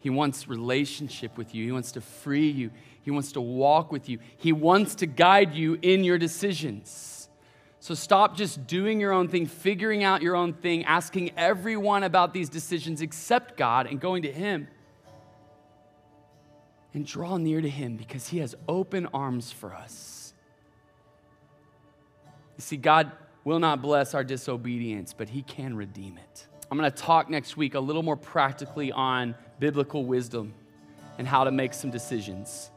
He 0.00 0.10
wants 0.10 0.48
relationship 0.48 1.36
with 1.36 1.54
you. 1.54 1.64
He 1.64 1.72
wants 1.72 1.92
to 1.92 2.00
free 2.00 2.48
you. 2.48 2.70
He 3.02 3.10
wants 3.10 3.32
to 3.32 3.40
walk 3.40 3.92
with 3.92 4.08
you. 4.08 4.18
He 4.36 4.52
wants 4.52 4.96
to 4.96 5.06
guide 5.06 5.54
you 5.54 5.78
in 5.80 6.04
your 6.04 6.18
decisions. 6.18 7.28
So 7.80 7.94
stop 7.94 8.36
just 8.36 8.66
doing 8.66 8.98
your 8.98 9.12
own 9.12 9.28
thing, 9.28 9.46
figuring 9.46 10.02
out 10.02 10.22
your 10.22 10.36
own 10.36 10.54
thing, 10.54 10.84
asking 10.84 11.32
everyone 11.36 12.02
about 12.02 12.34
these 12.34 12.48
decisions 12.48 13.00
except 13.00 13.56
God 13.56 13.86
and 13.86 14.00
going 14.00 14.22
to 14.22 14.32
Him. 14.32 14.68
And 16.92 17.06
draw 17.06 17.36
near 17.36 17.60
to 17.60 17.70
Him 17.70 17.96
because 17.96 18.28
He 18.28 18.38
has 18.38 18.54
open 18.68 19.06
arms 19.14 19.52
for 19.52 19.74
us. 19.74 20.34
You 22.56 22.62
see, 22.62 22.76
God 22.76 23.12
will 23.44 23.58
not 23.58 23.80
bless 23.80 24.14
our 24.14 24.24
disobedience, 24.24 25.14
but 25.14 25.28
He 25.28 25.42
can 25.42 25.76
redeem 25.76 26.18
it. 26.18 26.46
I'm 26.70 26.78
going 26.78 26.90
to 26.90 26.96
talk 26.96 27.28
next 27.28 27.56
week 27.56 27.74
a 27.74 27.80
little 27.80 28.02
more 28.02 28.16
practically 28.16 28.92
on 28.92 29.34
biblical 29.60 30.04
wisdom 30.04 30.54
and 31.18 31.28
how 31.28 31.44
to 31.44 31.50
make 31.50 31.74
some 31.74 31.90
decisions. 31.90 32.70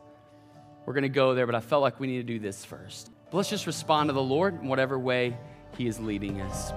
We're 0.86 0.94
going 0.94 1.04
to 1.04 1.10
go 1.10 1.34
there, 1.34 1.46
but 1.46 1.56
I 1.56 1.62
felt 1.62 1.82
like 1.82 2.00
we 2.00 2.08
need 2.08 2.18
to 2.18 2.24
do 2.24 2.40
this 2.40 2.66
first. 2.66 3.10
But 3.32 3.38
let's 3.38 3.50
just 3.50 3.66
respond 3.66 4.10
to 4.10 4.14
the 4.14 4.22
Lord 4.22 4.62
in 4.62 4.68
whatever 4.68 5.00
way 5.00 5.38
He 5.78 5.88
is 5.88 6.00
leading 6.00 6.42
us. 6.42 6.74